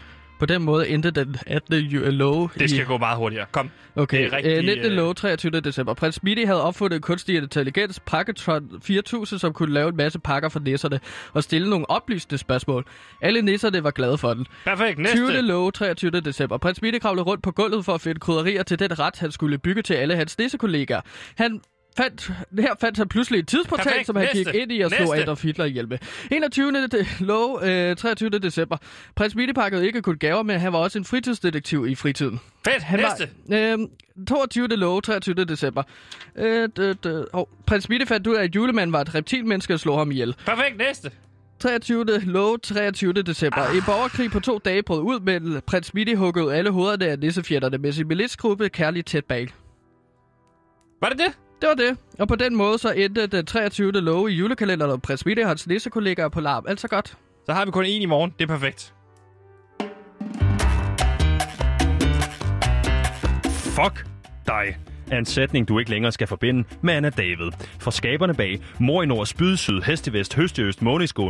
[0.43, 1.73] På den måde endte den 18.
[1.75, 2.85] ju- love Det skal i...
[2.85, 3.45] gå meget hurtigere.
[3.51, 3.69] Kom.
[3.95, 4.85] Okay, Det rigtig, øh, 19.
[4.85, 5.51] øh, love 23.
[5.59, 5.93] december.
[5.93, 10.59] Prins Speedy havde opfundet kunstig intelligens, Packetron 4000, som kunne lave en masse pakker for
[10.59, 10.99] nisserne
[11.33, 12.85] og stille nogle oplysende spørgsmål.
[13.21, 14.47] Alle nisserne var glade for den.
[14.65, 14.99] Perfekt.
[14.99, 15.17] Næste.
[15.17, 15.41] 20.
[15.41, 16.11] love 23.
[16.11, 16.57] december.
[16.57, 19.57] Prins Speedy kravlede rundt på gulvet for at finde krydderier til den ret, han skulle
[19.57, 21.01] bygge til alle hans nissekollegaer.
[21.37, 21.61] Han
[21.97, 24.05] fandt, her fandt han pludselig et tidsportal, Perfekt.
[24.07, 24.51] som han Næste.
[24.51, 25.23] gik ind i og slog Næste.
[25.23, 25.97] Adolf Hitler ihjel med.
[26.31, 26.71] 21.
[26.87, 28.29] De, love øh, 23.
[28.29, 28.77] december.
[29.15, 32.39] Prins Speedy pakkede ikke kun gaver, men han var også en fritidsdetektiv i fritiden.
[32.65, 32.83] Fedt.
[32.83, 33.29] Han Næste.
[33.49, 33.77] var,
[34.17, 34.67] øh, 22.
[34.67, 35.35] love, 23.
[35.35, 35.83] december.
[36.35, 39.79] Øh, d, d, oh, prins Mitte fandt ud af, at julemanden var et reptilmenneske og
[39.79, 40.35] slog ham ihjel.
[40.45, 40.77] Perfekt.
[40.77, 41.11] Næste.
[41.59, 42.05] 23.
[42.19, 43.13] love, 23.
[43.13, 43.61] december.
[43.61, 43.75] Ah.
[43.75, 47.77] En borgerkrig på to dage brød ud, men prins Mitte huggede alle hovederne af nissefjætterne
[47.77, 49.47] med sin militsgruppe kærligt tæt bag.
[51.01, 51.33] Var det det?
[51.63, 51.97] Det var det.
[52.19, 53.91] Og på den måde så endte det 23.
[53.91, 56.65] love i julekalenderen, og prins Mitte og hans nissekollegaer på larm.
[56.67, 57.17] Altså godt.
[57.45, 58.33] Så har vi kun en i morgen.
[58.39, 58.93] Det er perfekt.
[63.75, 64.05] Fuck
[64.47, 64.77] dig
[65.11, 67.51] er en sætning, du ikke længere skal forbinde med Anna David.
[67.79, 70.81] For skaberne bag Mor i Nord, Spyd Syd, Hest i Vest, Høst i Øst,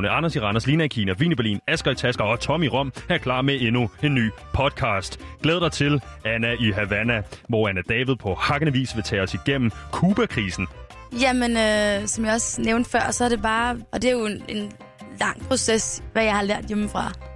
[0.09, 2.67] Anders i Randers, Lina i Kina, Vine i Berlin, Asger i Tasker og Tom i
[2.67, 5.19] Rom er klar med endnu en ny podcast.
[5.43, 9.34] Glæd dig til Anna i Havana, hvor Anna David på hakkende vis vil tage os
[9.34, 10.67] igennem Kuba-krisen.
[11.21, 13.78] Jamen, øh, som jeg også nævnte før, så er det bare...
[13.91, 14.71] Og det er jo en, en
[15.19, 17.32] lang proces, hvad jeg har lært hjemmefra.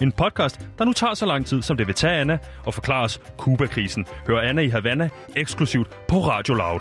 [0.00, 3.04] En podcast, der nu tager så lang tid, som det vil tage Anna og forklare
[3.04, 4.06] os Kuba-krisen.
[4.26, 6.80] Hør Anna i Havana eksklusivt på Radio Loud.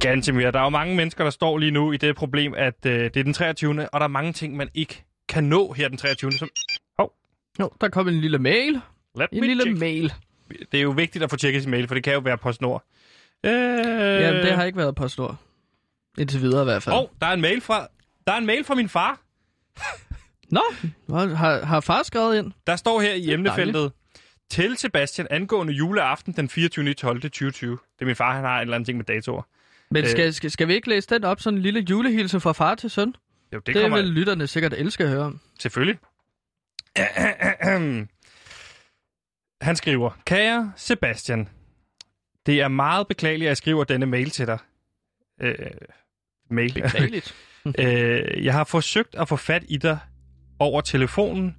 [0.00, 2.92] Gantemir, der er jo mange mennesker, der står lige nu i det problem, at øh,
[2.92, 3.88] det er den 23.
[3.92, 6.32] Og der er mange ting, man ikke kan nå her den 23.
[6.32, 6.48] Som...
[7.60, 8.80] Jo, der kom en lille mail.
[9.16, 9.78] Let En lille check.
[9.78, 10.12] mail.
[10.72, 12.84] Det er jo vigtigt at få tjekket sin mail, for det kan jo være PostNord.
[13.44, 13.52] Øh...
[13.52, 15.40] Jamen, det har ikke været på stor.
[16.18, 16.94] Indtil videre i hvert fald.
[16.94, 17.88] Åh, oh, der er en mail fra...
[18.26, 19.20] Der er en mail fra min far.
[20.50, 20.62] Nå,
[21.34, 22.52] har, har far skrevet ind?
[22.66, 23.92] Der står her i emnefeltet,
[24.50, 26.94] til Sebastian angående juleaften den 24.
[26.94, 27.20] 12.
[27.20, 27.70] 2020.
[27.70, 29.42] Det er min far, han har en eller anden ting med datoer.
[29.90, 30.10] Men Øh.
[30.10, 32.90] skal, skal, skal vi ikke læse den op, sådan en lille julehilse fra far til
[32.90, 33.16] søn?
[33.52, 35.40] Jo, det det kommer vil lytterne sikkert elske at høre om.
[35.58, 35.98] Selvfølgelig.
[39.62, 41.48] Han skriver, Kære Sebastian,
[42.46, 44.58] det er meget beklageligt, at jeg skriver denne mail til dig.
[45.40, 45.54] Øh,
[46.50, 46.74] mail.
[46.74, 47.34] Beklageligt.
[47.78, 49.98] øh, jeg har forsøgt at få fat i dig
[50.58, 51.56] over telefonen,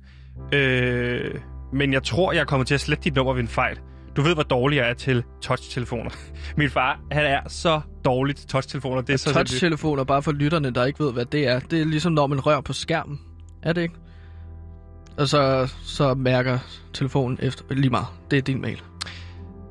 [0.54, 1.39] øh,
[1.74, 3.80] men jeg tror, jeg er kommet til at slette dit nummer ved en fejl.
[4.16, 6.10] Du ved, hvor dårlig jeg er til touch-telefoner.
[6.58, 9.01] Min far, han er så dårlig til touch-telefoner.
[9.01, 9.34] Det er så.
[9.34, 11.60] Touch-telefoner, bare for lytterne, der ikke ved, hvad det er.
[11.60, 13.20] Det er ligesom, når man rører på skærmen.
[13.64, 13.95] Er det ikke?
[15.18, 16.60] Og så, så mærker
[16.93, 18.08] telefonen efter lige meget.
[18.32, 18.82] Det er din mail.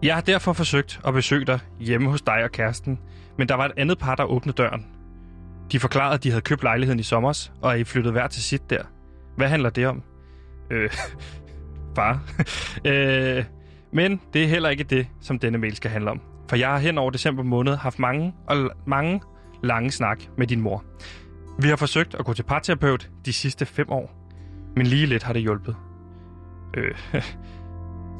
[0.03, 2.99] Jeg har derfor forsøgt at besøge dig hjemme hos dig og kæresten,
[3.39, 4.87] men der var et andet par, der åbnede døren.
[5.73, 8.43] De forklarede, at de havde købt lejligheden i sommer, og at I flyttede hver til
[8.43, 8.83] sit der.
[9.37, 10.03] Hvad handler det om?
[10.71, 10.91] Øh,
[11.97, 12.23] far.
[12.91, 13.45] øh,
[13.93, 16.21] men det er heller ikke det, som denne mail skal handle om.
[16.49, 19.21] For jeg har hen over december måned haft mange og mange
[19.63, 20.85] lange snak med din mor.
[21.59, 24.31] Vi har forsøgt at gå til parterapeut de sidste fem år,
[24.77, 25.77] men lige lidt har det hjulpet.
[26.77, 26.95] Øh,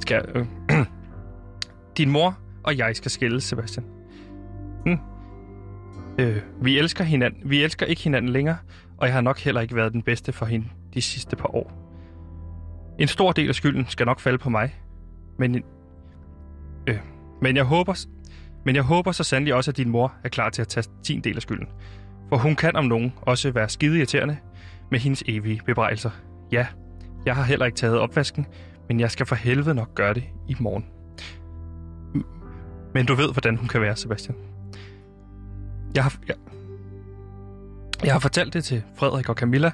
[0.03, 0.47] skal, øh,
[1.99, 3.87] din mor og jeg skal skille, Sebastian.
[4.87, 4.99] Hm.
[6.19, 7.51] Øh, vi elsker hinanden.
[7.51, 8.57] Vi elsker ikke hinanden længere,
[8.97, 11.73] og jeg har nok heller ikke været den bedste for hende de sidste par år.
[12.99, 14.75] En stor del af skylden skal nok falde på mig,
[15.39, 15.63] men
[16.87, 16.99] øh,
[17.43, 18.07] men jeg håber
[18.65, 21.21] men jeg håber så sandelig også, at din mor er klar til at tage sin
[21.21, 21.69] del af skylden.
[22.29, 24.37] For hun kan om nogen også være skide irriterende
[24.91, 26.11] med hendes evige bebrejdelser.
[26.53, 26.67] Ja,
[27.27, 28.47] jeg har heller ikke taget opvasken,
[28.89, 30.87] men jeg skal for helvede nok gøre det i morgen.
[32.95, 34.37] Men du ved, hvordan hun kan være, Sebastian.
[35.95, 36.37] Jeg har, jeg,
[38.05, 39.73] jeg har fortalt det til Frederik og Camilla,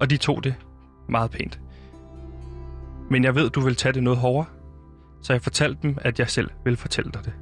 [0.00, 0.54] og de tog det
[1.08, 1.60] meget pænt.
[3.10, 4.46] Men jeg ved, du vil tage det noget hårdere,
[5.22, 7.32] så jeg fortalte dem, at jeg selv vil fortælle dig det.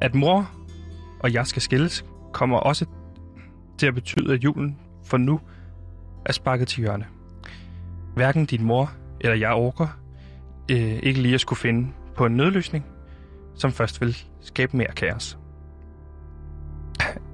[0.00, 0.50] At mor
[1.20, 2.86] og jeg skal skilles, kommer også
[3.78, 5.40] til at betyde, at julen for nu
[6.26, 7.06] er sparket til hjørne.
[8.14, 9.98] Hverken din mor eller jeg orker
[10.70, 12.84] øh, ikke lige at skulle finde på en nødløsning,
[13.54, 15.38] som først vil skabe mere kaos.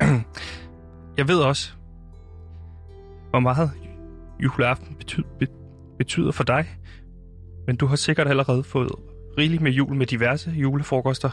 [1.18, 1.72] Jeg ved også,
[3.30, 3.70] hvor meget
[4.42, 5.26] juleaften betyder,
[5.98, 6.66] betyder for dig,
[7.66, 8.90] men du har sikkert allerede fået
[9.38, 11.30] rigeligt med jul med diverse julefrokoster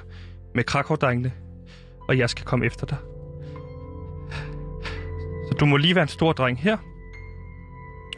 [0.56, 1.32] med krakovdrengene,
[2.08, 2.98] og jeg skal komme efter dig.
[5.48, 6.78] Så du må lige være en stor dreng her,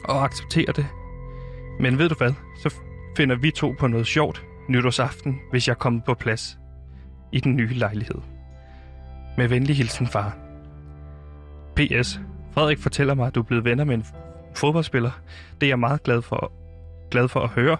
[0.04, 0.86] og acceptere det.
[1.80, 2.32] Men ved du hvad,
[2.62, 2.74] så
[3.16, 6.58] finder vi to på noget sjovt nytårsaften, hvis jeg kommer på plads
[7.32, 8.20] i den nye lejlighed.
[9.36, 10.36] Med venlig hilsen, far.
[11.76, 12.20] P.S.
[12.52, 14.04] Frederik fortæller mig, at du er blevet venner med en
[14.54, 15.10] fodboldspiller.
[15.60, 16.52] Det er jeg meget glad for,
[17.10, 17.76] glad for at høre.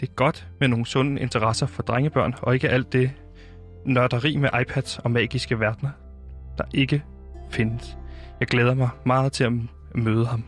[0.00, 3.10] Det er godt med nogle sunde interesser for drengebørn, og ikke alt det
[3.84, 5.90] nørderi med iPads og magiske verdener,
[6.58, 7.02] der ikke
[7.50, 7.98] findes.
[8.40, 9.52] Jeg glæder mig meget til at
[9.94, 10.44] møde ham.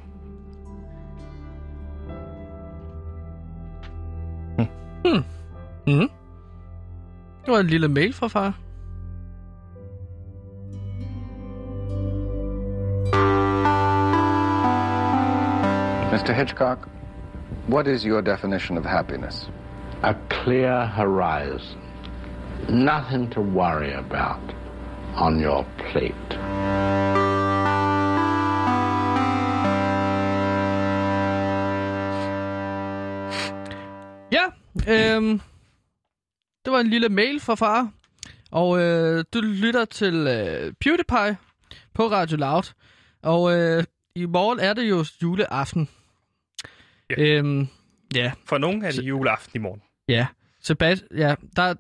[5.87, 6.09] Mm.
[7.45, 8.66] Det var en lille mail fra far.
[16.27, 16.35] Mr.
[16.35, 16.89] Hitchcock,
[17.69, 19.47] what is your definition of happiness?
[20.03, 21.81] A clear horizon.
[22.69, 24.41] Nothing to worry about
[25.15, 26.31] on your plate.
[34.33, 34.47] Ja,
[34.89, 35.41] øhm,
[36.65, 37.91] det var en lille mail fra far.
[38.51, 41.37] Og øh, du lytter til øh, PewDiePie
[41.95, 42.73] på Radio Loud.
[43.23, 45.89] Og øh, i morgen er det jo juleaften.
[47.11, 47.15] Ja.
[47.23, 47.69] Øhm,
[48.15, 49.83] ja, For nogen er det juleaften i morgen.
[50.09, 50.27] ja.
[50.61, 51.75] Sebastian, ja, der er...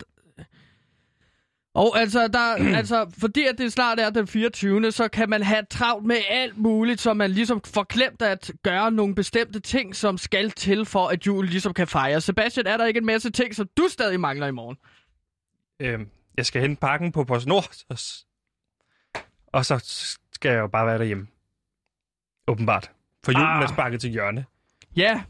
[1.74, 4.93] Og altså, der, altså, fordi at det snart er den 24.
[4.93, 8.91] så kan man have travlt med alt muligt, så man ligesom får glemt at gøre
[8.91, 12.24] nogle bestemte ting, som skal til for, at julen ligesom kan fejres.
[12.24, 14.77] Sebastian, er der ikke en masse ting, som du stadig mangler i morgen?
[15.81, 17.97] Øhm, jeg skal hente pakken på PostNord, og,
[19.53, 19.79] og så
[20.33, 21.27] skal jeg jo bare være derhjemme.
[22.49, 22.91] Åbenbart.
[23.24, 23.62] For julen Ah.
[23.62, 24.45] er sparket til hjørne.
[24.97, 25.23] Ja,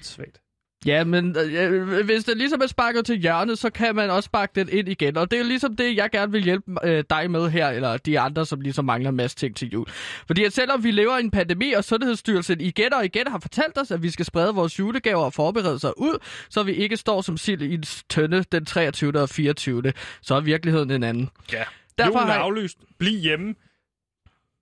[0.00, 0.38] Svagt.
[0.86, 4.52] Ja, men øh, hvis det ligesom er sparket til hjørnet, så kan man også sparke
[4.54, 5.16] den ind igen.
[5.16, 8.20] Og det er ligesom det, jeg gerne vil hjælpe øh, dig med her, eller de
[8.20, 9.86] andre, som ligesom mangler en masse ting til jul.
[10.26, 13.78] Fordi at selvom vi lever i en pandemi, og Sundhedsstyrelsen igen og igen har fortalt
[13.78, 16.18] os, at vi skal sprede vores julegaver og forberede sig ud,
[16.50, 19.20] så vi ikke står som sild i en tønde den 23.
[19.20, 19.92] og 24.
[20.22, 21.30] Så er virkeligheden en anden.
[21.52, 21.62] Ja.
[21.98, 22.78] Derfor Julen er jeg- aflyst.
[22.98, 23.54] Bliv hjemme.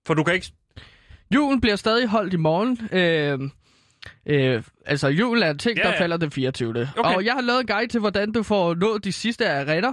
[0.07, 0.53] For du kan ikke...
[1.35, 2.79] Julen bliver stadig holdt i morgen.
[2.93, 3.51] Øh,
[4.31, 6.89] øh, altså, julen er ting, Ja, ja, der falder den 24.
[6.97, 7.15] Okay.
[7.15, 9.93] Og jeg har lavet en guide til, hvordan du får nået de sidste arenaer.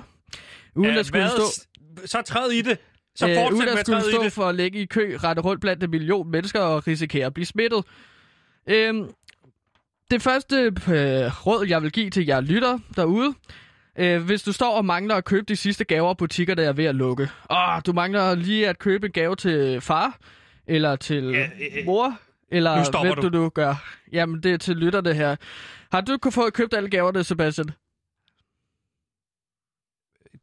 [0.76, 1.32] Uden Ja, at skulle hvad?
[1.52, 2.06] stå...
[2.06, 2.78] Så træd i det.
[3.16, 4.32] Så øh, fortsæt uden med at skulle stå det.
[4.34, 7.46] for at ligge i kø, rette rundt blandt en million mennesker og risikere at blive
[7.46, 7.84] smittet.
[8.70, 9.08] Øhm,
[10.12, 13.34] det første øh, råd, jeg vil give til jer lytter derude,
[14.00, 16.96] øh, hvis du står og mangler at købe de sidste gaver, butikkerne er ved at
[16.96, 17.30] lukke.
[17.52, 20.18] Åh, du mangler lige at købe en gave til far,
[20.68, 22.20] eller til Ja, ja, øh, øh, mor,
[22.52, 23.38] eller nu stopper hvem du.
[23.38, 23.44] du.
[23.44, 23.76] du gør.
[24.12, 25.36] Jamen, det er til lytterne her.
[25.92, 27.72] Har du kunne få købt alle gaverne, Sebastian?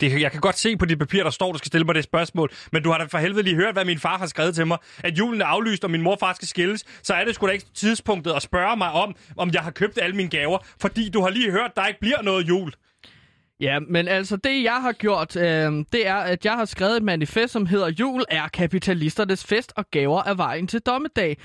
[0.00, 2.05] det, jeg kan godt se på dit papir, der står, du skal stille mig det
[2.05, 4.66] spørgsmål, men du har da for helvede lige hørt, hvad min far har skrevet til
[4.66, 7.34] mig, at julen er aflyst, og min mor og far skal skilles, så er det
[7.34, 10.59] sgu da ikke tidspunktet at spørge mig om, om jeg har købt alle mine gaver,
[10.80, 12.72] fordi du har lige hørt, der ikke bliver noget jul.
[13.61, 17.02] Ja, men altså det jeg har gjort, øh, det er, at jeg har skrevet et
[17.02, 21.36] manifest, som hedder Jul er kapitalisternes fest, og gaver er vejen til dommedag.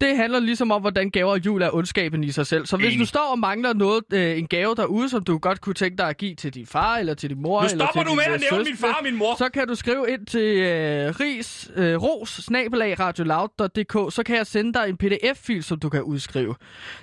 [0.00, 2.66] Det handler ligesom om, hvordan gaver og jul er ondskaben i sig selv.
[2.66, 3.00] Så hvis Enig.
[3.00, 6.08] du står og mangler noget, øh, en gave derude, som du godt kunne tænke dig
[6.08, 8.24] at give til din far, eller til din mor, Nu eller stopper til du med
[8.24, 9.36] at øh, nævne min far og min mor.
[9.38, 14.46] Så kan du skrive ind til øh, ris, øh, ros, snabelag, radioloud.dk, så kan jeg
[14.46, 16.54] sende dig en pdf-fil, som du kan udskrive.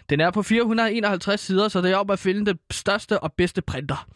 [0.10, 3.62] Den er på 451 sider, så det er om at finde den største og bedste
[3.62, 4.08] printer.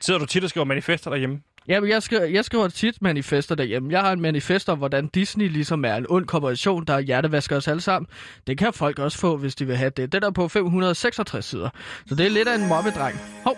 [0.00, 1.40] Sidder du tit og skriver manifester derhjemme?
[1.68, 3.92] Jamen, jeg skriver, jeg skriver tit manifester derhjemme.
[3.92, 7.68] Jeg har en manifest om, hvordan Disney ligesom er en ond korporation, der hjertevasker os
[7.68, 8.08] alle sammen.
[8.46, 10.12] Det kan folk også få, hvis de vil have det.
[10.12, 11.70] Det er på 566 sider.
[12.06, 13.16] Så det er lidt af en mobbedreng.
[13.44, 13.56] Hov.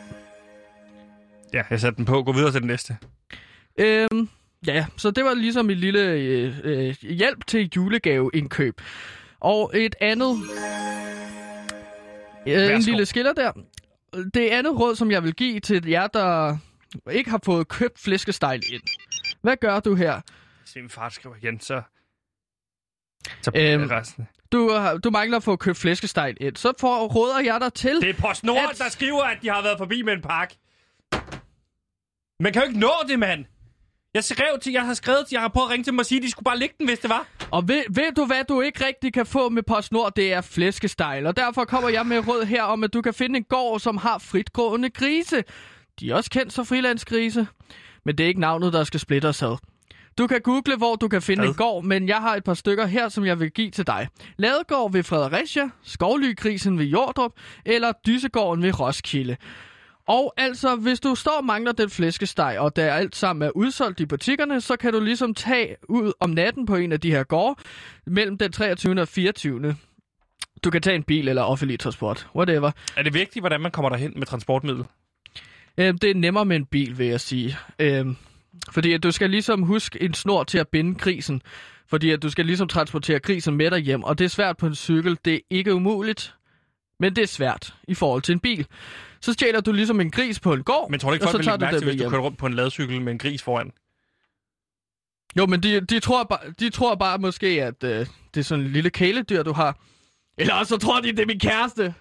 [1.53, 2.23] Ja, jeg satte den på.
[2.23, 2.97] Gå videre til den næste.
[3.79, 4.29] Øhm,
[4.67, 8.81] ja, så det var ligesom en lille øh, øh, hjælp til julegaveindkøb.
[9.41, 10.37] Og et andet...
[12.47, 13.53] Øh, en lille skiller der.
[14.35, 16.57] Det andet råd, som jeg vil give til jer, der
[17.11, 18.83] ikke har fået købt flæskesteg ind.
[19.43, 20.21] Hvad gør du her?
[20.65, 21.83] Se, min far skriver igen, så...
[23.43, 24.29] Så Øhm, resten.
[24.53, 26.57] Du, du mangler at få købt flæskesteg ind.
[26.57, 28.01] Så får, råder jeg dig til...
[28.01, 30.59] Det er PostNord, At- der skriver, at de har været forbi med en pakke.
[32.41, 33.45] Man kan jo ikke nå det, mand.
[34.15, 36.07] Jeg skrev til, jeg har skrevet til, jeg har prøvet at ringe til dem og
[36.07, 37.27] sige, at de skulle bare lægge den, hvis det var.
[37.51, 40.13] Og ved, ved du, hvad du ikke rigtig kan få med PostNord?
[40.17, 41.23] Det er flæskesteg.
[41.27, 43.97] Og derfor kommer jeg med råd her om, at du kan finde en gård, som
[43.97, 45.45] har fritgående grise.
[46.01, 47.47] De er også kendt som frilandsgrise.
[48.05, 49.57] Men det er ikke navnet, der skal splitte os ad.
[50.19, 51.49] Du kan google, hvor du kan finde Ad.
[51.49, 54.09] en gård, men jeg har et par stykker her, som jeg vil give til dig.
[54.37, 57.33] Ladegård ved Fredericia, Skovlygrisen ved Jordrup,
[57.65, 59.37] eller Dysegården ved Roskilde.
[60.09, 64.01] Og altså, hvis du står og mangler den flæskesteg, og der alt sammen er udsolgt
[64.01, 67.25] i butikkerne, så kan du ligesom tage ud om natten på en af de her
[67.25, 67.61] gårde
[68.07, 69.01] mellem den 23.
[69.01, 69.77] og 24.
[70.65, 72.71] Du kan tage en bil eller offentlig transport, whatever.
[72.97, 74.85] Er det vigtigt, hvordan man kommer derhen med transportmiddel?
[75.79, 77.59] Øhm, det er nemmere med en bil, vil jeg sige.
[77.79, 78.17] Øhm,
[78.71, 81.43] fordi at du skal ligesom huske en snor til at binde grisen.
[81.89, 84.67] Fordi at du skal ligesom transportere grisen med dig hjem, og det er svært på
[84.67, 85.19] en cykel.
[85.25, 86.35] Det er ikke umuligt,
[87.01, 88.67] men det er svært i forhold til en bil.
[89.21, 91.33] Så stjæler du ligesom en gris på en gård, Men tror du ikke, og folk
[91.33, 93.01] så vil tager lægge du mærke til, med hvis du kører rundt på en ladcykel
[93.01, 93.73] med en gris foran?
[95.37, 98.65] Jo, men de, de, tror bare, de tror bare måske, at øh, det er sådan
[98.65, 99.79] en lille kæledyr, du har.
[100.39, 101.95] Eller også så tror de, det er min kæreste.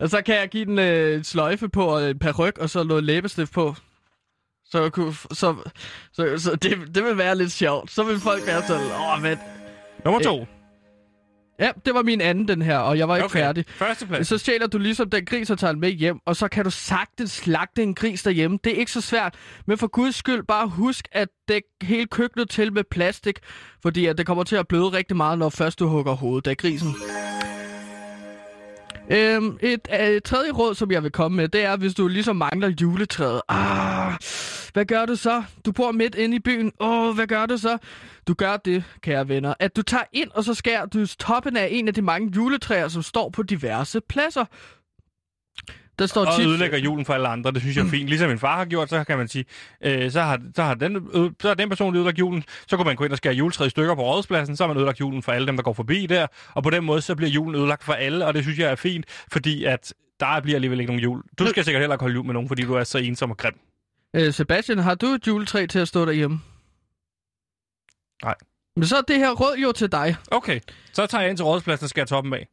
[0.00, 2.82] Og så kan jeg give den øh, en sløjfe på og en peruk og så
[2.84, 3.74] noget læbestift på.
[4.64, 5.54] Så, kunne- så,
[6.12, 7.90] så, så det, det vil være lidt sjovt.
[7.90, 9.36] Så vil folk være sådan, åh, hvad?
[10.04, 10.46] Nummer to.
[11.60, 13.38] Ja, det var min anden, den her, og jeg var ikke Okay.
[13.38, 13.64] færdig.
[13.68, 14.28] Førsteplads.
[14.28, 16.70] Så stjæler du ligesom den gris og tager den med hjem, og så kan du
[16.70, 18.58] sagtens slagte en gris derhjemme.
[18.64, 19.34] Det er ikke så svært,
[19.66, 23.38] men for guds skyld bare husk at dække hele køkkenet til med plastik,
[23.82, 26.56] fordi at det kommer til at bløde rigtig meget, når først du hugger hovedet af
[26.56, 26.94] grisen.
[29.10, 32.08] Øhm, et, øh, et tredje råd, som jeg vil komme med, det er, hvis du
[32.08, 33.42] ligesom mangler juletræet.
[33.48, 34.12] Ah,
[34.72, 35.42] hvad gør du så?
[35.64, 36.72] Du bor midt inde i byen.
[36.80, 37.78] Åh, hvad gør du så?
[38.28, 41.68] Du gør det, kære venner, at du tager ind, og så skærer du toppen af
[41.70, 44.44] en af de mange juletræer, som står på diverse pladser.
[45.98, 46.46] Der står Og tit...
[46.46, 47.50] ødelægger julen for alle andre.
[47.50, 48.08] Det synes jeg er fint.
[48.08, 49.44] Ligesom min far har gjort, så kan man sige,
[49.80, 52.44] øh, så, har, så, har den, øde, så har den person ødelagt julen.
[52.66, 54.56] Så kunne man gå ind og skære juletræet i stykker på rådspladsen.
[54.56, 56.26] Så har man ødelagt julen for alle dem, der går forbi der.
[56.54, 58.26] Og på den måde, så bliver julen ødelagt for alle.
[58.26, 61.22] Og det synes jeg er fint, fordi at der bliver alligevel ikke nogen jul.
[61.38, 63.36] Du skal sikkert heller ikke holde jul med nogen, fordi du er så ensom og
[63.36, 63.54] grim.
[64.16, 66.40] Øh, Sebastian, har du et juletræ til at stå derhjemme?
[68.24, 68.34] Nej.
[68.76, 70.16] Men så er det her råd jo til dig.
[70.30, 70.60] Okay,
[70.92, 72.48] så tager jeg ind til rådspladsen og skærer toppen af.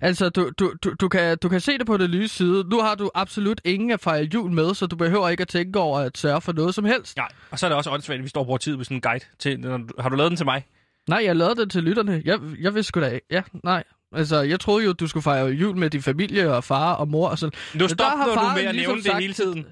[0.00, 2.64] Altså, du, du, du, du, kan, du kan se det på det lyse side.
[2.70, 5.78] Nu har du absolut ingen at fejre jul med, så du behøver ikke at tænke
[5.78, 7.16] over at sørge for noget som helst.
[7.16, 8.96] Nej, og så er det også åndssvagt, at vi står og bruger tid med sådan
[8.96, 9.24] en guide.
[9.38, 9.64] Til,
[9.98, 10.66] har du lavet den til mig?
[11.08, 12.22] Nej, jeg lavede det til lytterne.
[12.24, 13.26] Jeg, jeg vidste sgu da ikke.
[13.30, 13.84] Ja, nej.
[14.14, 17.28] Altså, jeg troede jo, du skulle fejre jul med din familie og far og mor
[17.28, 17.58] og sådan.
[17.74, 19.66] Nu stopper har du med at ligesom nævne det sagt- hele tiden.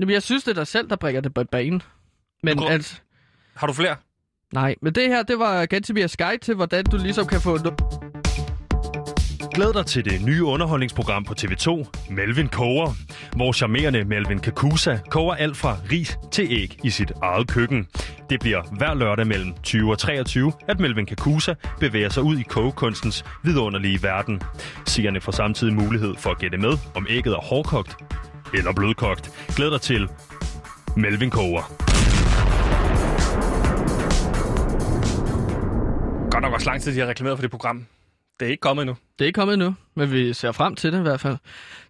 [0.00, 1.82] Jamen, jeg synes, det er dig selv, der bringer det på banen.
[2.42, 3.00] Men Du- altså...
[3.56, 3.96] Har du flere?
[4.52, 7.56] Nej, men det her, det var Gantimirs guide til, hvordan du ligesom kan få...
[7.56, 8.09] No-
[9.54, 12.92] Glæd dig til det nye underholdningsprogram på TV2, Melvin Koger,
[13.36, 17.86] hvor charmerende Melvin Kakusa koger alt fra ris til æg i sit eget køkken.
[18.30, 22.42] Det bliver hver lørdag mellem 20 og 23, at Melvin Kakusa bevæger sig ud i
[22.42, 24.42] kogekunstens vidunderlige verden.
[24.86, 27.96] Seerne får samtidig mulighed for at gætte med, om ægget er hårdkogt
[28.54, 29.30] eller blødkogt.
[29.56, 30.08] Glæd dig til
[30.96, 31.72] Melvin Koger.
[36.30, 37.86] Godt nok også lang tid, de har reklameret for det program.
[38.40, 38.96] Det er ikke kommet endnu.
[39.18, 41.36] Det er ikke kommet nu, men vi ser frem til det i hvert fald.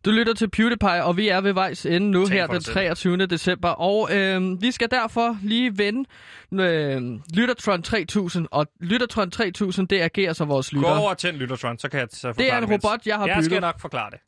[0.05, 2.65] Du lytter til PewDiePie, og vi er ved vejs ende nu Tal her den dig
[2.65, 2.75] selv.
[2.75, 3.27] 23.
[3.27, 3.69] december.
[3.69, 6.09] Og øh, vi skal derfor lige vende
[6.53, 7.03] øh,
[7.35, 8.47] Lyttertron 3000.
[8.51, 10.91] Og Lyttertron 3000, det agerer så vores Gå lytter.
[10.91, 13.27] over og tænd Lyttertron, så kan jeg så forklare Det er en robot, jeg har
[13.27, 13.45] Jeg bygget.
[13.45, 14.19] skal nok forklare det.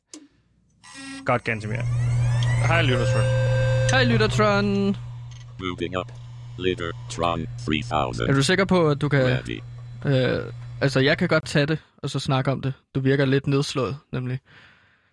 [1.25, 1.75] Godt, Gantemir.
[2.67, 3.23] Hej, Lyttertron.
[3.91, 4.97] Hej Lyttertron.
[5.59, 6.11] Moving up.
[6.59, 8.29] Littertron 3000.
[8.29, 9.19] Er du sikker på, at du kan...
[9.25, 9.59] Ready.
[10.05, 10.53] Øh,
[10.83, 12.73] altså, jeg kan godt tage det, og så snakke om det.
[12.95, 14.39] Du virker lidt nedslået, nemlig.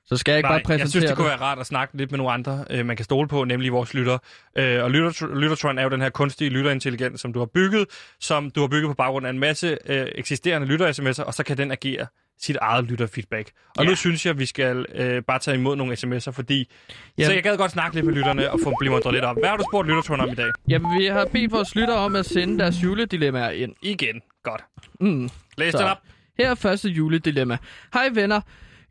[0.07, 1.97] Så skal jeg ikke Nej, bare præsentere jeg synes, det kunne være rart at snakke
[1.97, 4.19] lidt med nogle andre, øh, man kan stole på, nemlig vores lytter.
[4.59, 7.87] Øh, og Lytter, Lyttertron er jo den her kunstige lytterintelligens, som du har bygget,
[8.21, 11.57] som du har bygget på baggrund af en masse øh, eksisterende lytter-sms'er, og så kan
[11.57, 12.07] den agere
[12.41, 13.51] sit eget lytterfeedback.
[13.79, 13.91] Og Ja.
[13.91, 16.71] nu synes jeg, vi skal øh, bare tage imod nogle sms'er, fordi...
[17.19, 17.27] Jamen.
[17.27, 19.37] Så jeg gad godt snakke lidt med lytterne og få blive mundret lidt op.
[19.41, 20.51] Hvad har du spurgt Lyttertron om i dag?
[20.69, 23.75] Jamen, vi har bedt vores lytter om at sende deres juledilemmaer ind.
[23.83, 24.21] Igen.
[24.43, 24.65] Godt.
[25.01, 25.31] Mm.
[25.59, 25.79] Læs Så.
[25.79, 25.99] den op.
[26.39, 27.59] Her er første juledilemma.
[27.95, 28.41] Hej venner.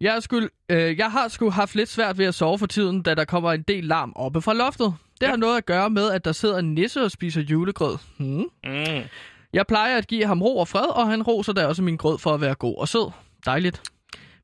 [0.01, 3.01] Jeg, er sgu, øh, jeg har sgu haft lidt svært ved at sove for tiden,
[3.01, 4.93] da der kommer en del larm oppe fra loftet.
[5.21, 7.97] Det har noget at gøre med, at der sidder en nisse og spiser julegrød.
[8.17, 8.45] Hmm.
[8.63, 9.03] Mm.
[9.53, 12.17] Jeg plejer at give ham ro og fred, og han roser da også min grød
[12.17, 13.11] for at være god og sød.
[13.45, 13.81] Dejligt.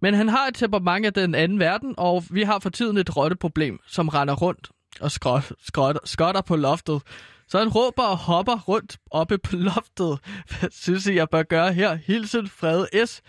[0.02, 3.18] Men han har et temperament af den anden verden, og vi har for tiden et
[3.18, 4.70] rotteproblem, som render rundt
[5.02, 7.02] og skråt, skråt, skotter på loftet.
[7.48, 10.20] Så han råber og hopper rundt oppe på loftet.
[10.60, 11.96] Hvad synes I, jeg bør gøre her?
[11.96, 13.22] Hilsen Frede S.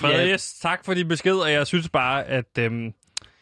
[0.00, 0.32] Frederik, Ja.
[0.34, 2.92] yes, tak for din besked, og jeg synes bare, at øhm,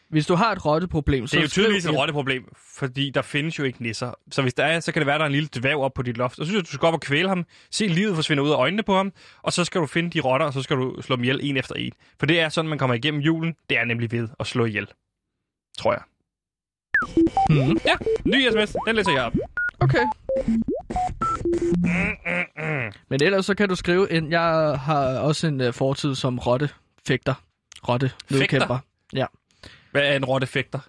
[0.09, 2.43] Hvis du har et rotteproblem, så det er jo tydeligvis et rotteproblem,
[2.77, 4.13] fordi der findes jo ikke nisser.
[4.31, 6.01] Så hvis der er, så kan det være, der er en lille dværg op på
[6.01, 6.39] dit loft.
[6.39, 8.49] Og så synes jeg, du skal gå op og kvæle ham, se livet forsvinde ud
[8.49, 9.11] af øjnene på ham,
[9.41, 11.57] og så skal du finde de rotter, og så skal du slå dem ihjel en
[11.57, 11.91] efter en.
[12.19, 13.53] For det er sådan, man kommer igennem julen.
[13.69, 14.87] Det er nemlig ved at slå ihjel.
[15.77, 16.01] Tror jeg.
[17.49, 17.77] Hmm.
[17.85, 17.95] Ja,
[18.25, 18.75] ny sms.
[18.87, 19.33] Den læser jeg op.
[19.79, 20.05] Okay.
[23.09, 24.29] Men ellers så kan du skrive ind.
[24.29, 27.33] Jeg har også en uh, fortid som rottefægter.
[27.89, 28.77] Rotte nedkæmper.
[29.13, 29.25] Ja.
[29.91, 30.79] Hvad er en rottefægter?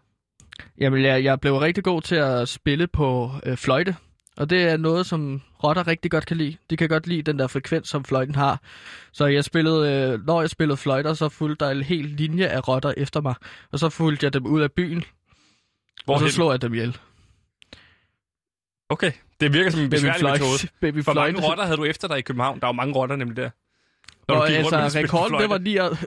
[0.81, 3.97] Jamen, jeg, jeg blev rigtig god til at spille på øh, fløjte.
[4.37, 6.57] Og det er noget, som rotter rigtig godt kan lide.
[6.71, 8.61] De kan godt lide den der frekvens, som fløjten har.
[9.12, 12.69] Så jeg spillede, øh, når jeg spillede fløjter, så fulgte der en hel linje af
[12.69, 13.35] rotter efter mig.
[13.73, 15.05] Og så fulgte jeg dem ud af byen,
[16.07, 16.99] og så slog jeg dem ihjel.
[18.88, 20.68] Okay, det virker som en besværlig Baby metode.
[20.80, 22.61] Baby Hvor mange rotter havde du efter dig i København?
[22.61, 23.51] Der er jo mange rotter nemlig der.
[24.28, 26.07] Når Og rundt altså, dit rekorden, det var spidskefløjte.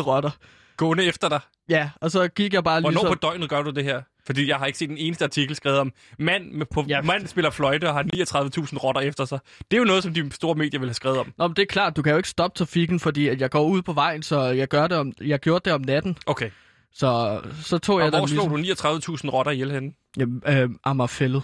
[0.00, 0.30] rotter.
[0.76, 1.40] Gående efter dig.
[1.68, 3.18] Ja, og så gik jeg bare Hvornår ligesom...
[3.18, 4.02] på døgnet gør du det her?
[4.26, 7.02] Fordi jeg har ikke set en eneste artikel skrevet om, mand, med, på, ja.
[7.02, 9.38] mand spiller fløjte og har 39.000 rotter efter sig.
[9.70, 11.32] Det er jo noget, som de store medier vil have skrevet om.
[11.38, 13.64] Nå, men det er klart, du kan jo ikke stoppe trafikken, fordi at jeg går
[13.64, 16.18] ud på vejen, så jeg, gør det om, jeg gjorde det om natten.
[16.26, 16.50] Okay.
[16.94, 18.92] Så, så tog Og jeg hvor dem slog ligesom...
[18.92, 19.92] du 39.000 rotter ihjel henne?
[20.16, 21.42] Jamen, øh, Amagerfællet.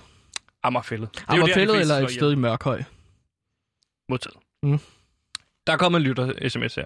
[0.62, 1.08] Amagerfællet.
[1.14, 2.82] Det er der, Amagerfællet fleste eller et sted i Mørkhøj.
[4.08, 4.36] Modtaget.
[4.62, 4.78] Mm.
[5.66, 6.84] Der er kommet en lytter-sms her.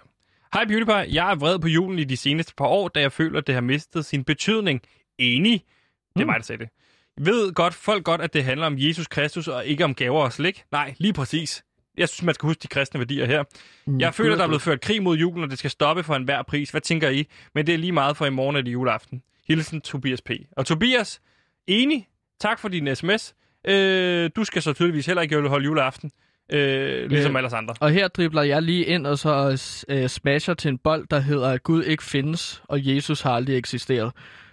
[0.54, 3.38] Hej PewDiePie, jeg er vred på julen i de seneste par år, da jeg føler,
[3.38, 4.82] at det har mistet sin betydning.
[5.18, 5.52] Enig.
[6.14, 6.26] Det er Mm.
[6.26, 6.70] mig, der sagde det.
[7.26, 10.32] Ved godt, folk godt, at det handler om Jesus Kristus og ikke om gaver og
[10.32, 10.64] slik?
[10.72, 11.64] Nej, lige præcis.
[11.98, 13.42] Jeg synes, man skal huske de kristne værdier her.
[13.86, 16.14] Mm, Jeg føler, der er blevet ført krig mod julen, og det skal stoppe for
[16.14, 16.70] enhver pris.
[16.70, 17.26] Hvad tænker I?
[17.54, 19.22] Men det er lige meget for i morgen er det juleaften.
[19.48, 20.30] Hilsen Tobias P.
[20.56, 21.20] Og Tobias,
[21.66, 22.08] enig.
[22.40, 23.34] Tak for din sms.
[23.68, 26.10] Øh, du skal så tydeligvis heller ikke holde juleaften,
[26.52, 27.74] øh, ligesom Øh, alle andre.
[27.80, 31.48] Og her dribler jeg lige ind og så øh, smasher til en bold, der hedder,
[31.48, 34.12] at Gud ikke findes, og Jesus har aldrig eksisteret.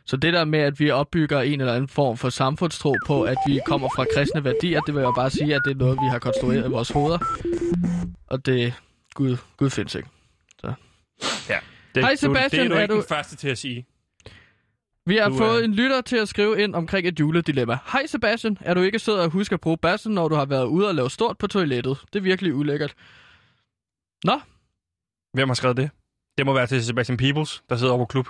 [0.10, 3.38] Så det der med, at vi opbygger en eller anden form for samfundstro på, at
[3.48, 6.08] vi kommer fra kristne værdier, det vil jeg bare sige, at det er noget, vi
[6.10, 7.18] har konstrueret i vores hoveder.
[8.28, 8.74] Og det...
[9.14, 10.10] Gud, Gud findes ikke.
[10.60, 10.74] Så.
[11.50, 11.60] Ja.
[11.96, 13.86] Det, Hej, du, Sebastian, det er du er ikke du- den første til at sige.
[15.06, 17.78] Vi har Du, fået øh, en lytter til at skrive ind omkring et juledilemma.
[17.92, 20.66] Hej Sebastian, er du ikke sød at huske at bruge bassen, når du har været
[20.66, 21.98] ude og lave stort på toilettet?
[22.14, 22.94] Det er virkelig ulækkert.
[24.24, 24.40] Nå,
[25.34, 25.90] Hvem har skrevet det?
[26.38, 28.28] Det må være til Sebastian Peebles, der sidder over på klub.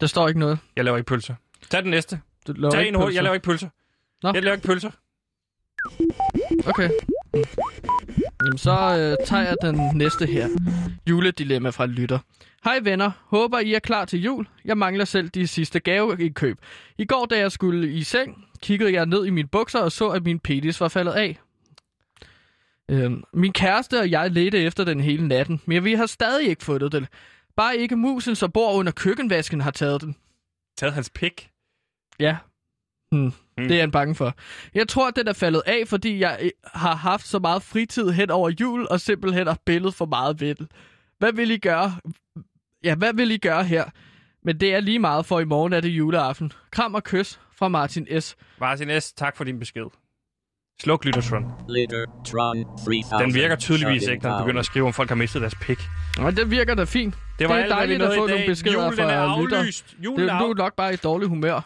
[0.00, 0.58] Der står ikke noget.
[0.76, 1.34] Jeg laver ikke pølser.
[1.70, 2.20] Tag den næste.
[2.46, 3.14] Du laver Tag ikke en hurtigt.
[3.14, 3.68] Jeg laver ikke pølser.
[4.22, 4.32] Nå.
[4.34, 4.90] Jeg laver ikke pølser.
[6.66, 6.90] Okay.
[8.42, 10.48] Jamen, så øh, tager jeg den næste her.
[11.08, 12.18] Juledilemma fra lytter.
[12.64, 14.46] Hej venner, håber I er klar til jul.
[14.64, 16.58] Jeg mangler selv de sidste gave i køb.
[16.98, 20.08] I går, da jeg skulle i seng, kiggede jeg ned i mine bukser og så,
[20.08, 21.38] at min penis var faldet af.
[22.90, 26.64] Øhm, min kæreste og jeg ledte efter den hele natten, men vi har stadig ikke
[26.64, 27.06] fundet den.
[27.56, 30.16] Bare ikke musen, som bor under køkkenvasken, har taget den.
[30.78, 31.50] Taget hans pik.
[32.18, 32.36] Ja.
[33.12, 33.32] Hmm.
[33.56, 33.68] Hmm.
[33.68, 34.34] Det er jeg bange for.
[34.74, 38.10] Jeg tror, at den er faldet af, fordi jeg øh, har haft så meget fritid
[38.10, 40.68] hen over jul, og simpelthen har billedet for meget ved den.
[41.18, 41.96] Hvad vil I gøre?
[42.84, 43.84] Ja, hvad vil I gøre her?
[44.42, 46.52] Men det er lige meget, for i morgen er det juleaften.
[46.70, 48.36] Kram og kys fra Martin S.
[48.60, 49.86] Martin S., tak for din besked.
[50.82, 51.44] Sluk Lyttertron.
[51.68, 53.20] Litter Tron 3000.
[53.20, 54.42] Den virker tydeligvis ikke, når down.
[54.42, 55.78] begynder at skrive, om folk har mistet deres pik.
[56.18, 57.14] Og det virker da fint.
[57.38, 59.58] Det var det er alt, dejligt at få nogle beskeder Julen fra er lytter.
[59.58, 59.96] aflyst.
[60.04, 61.60] Julen Det, er du er nok bare i dårlig humør.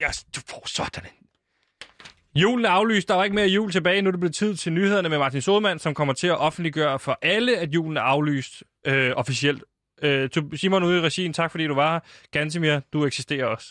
[0.00, 0.06] Ja,
[0.36, 1.10] du får sådan en.
[2.40, 3.08] Julen er aflyst.
[3.08, 4.02] Der var ikke mere jul tilbage.
[4.02, 6.98] Nu er det blevet tid til nyhederne med Martin Sodemann, som kommer til at offentliggøre
[6.98, 9.64] for alle, at julen er aflyst øh, officielt.
[10.02, 12.00] Øh, til Simon ude i regien, tak fordi du var her.
[12.32, 13.66] Gansimir, du eksisterer også.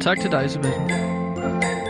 [0.00, 1.83] Tak til dig, Sebastian.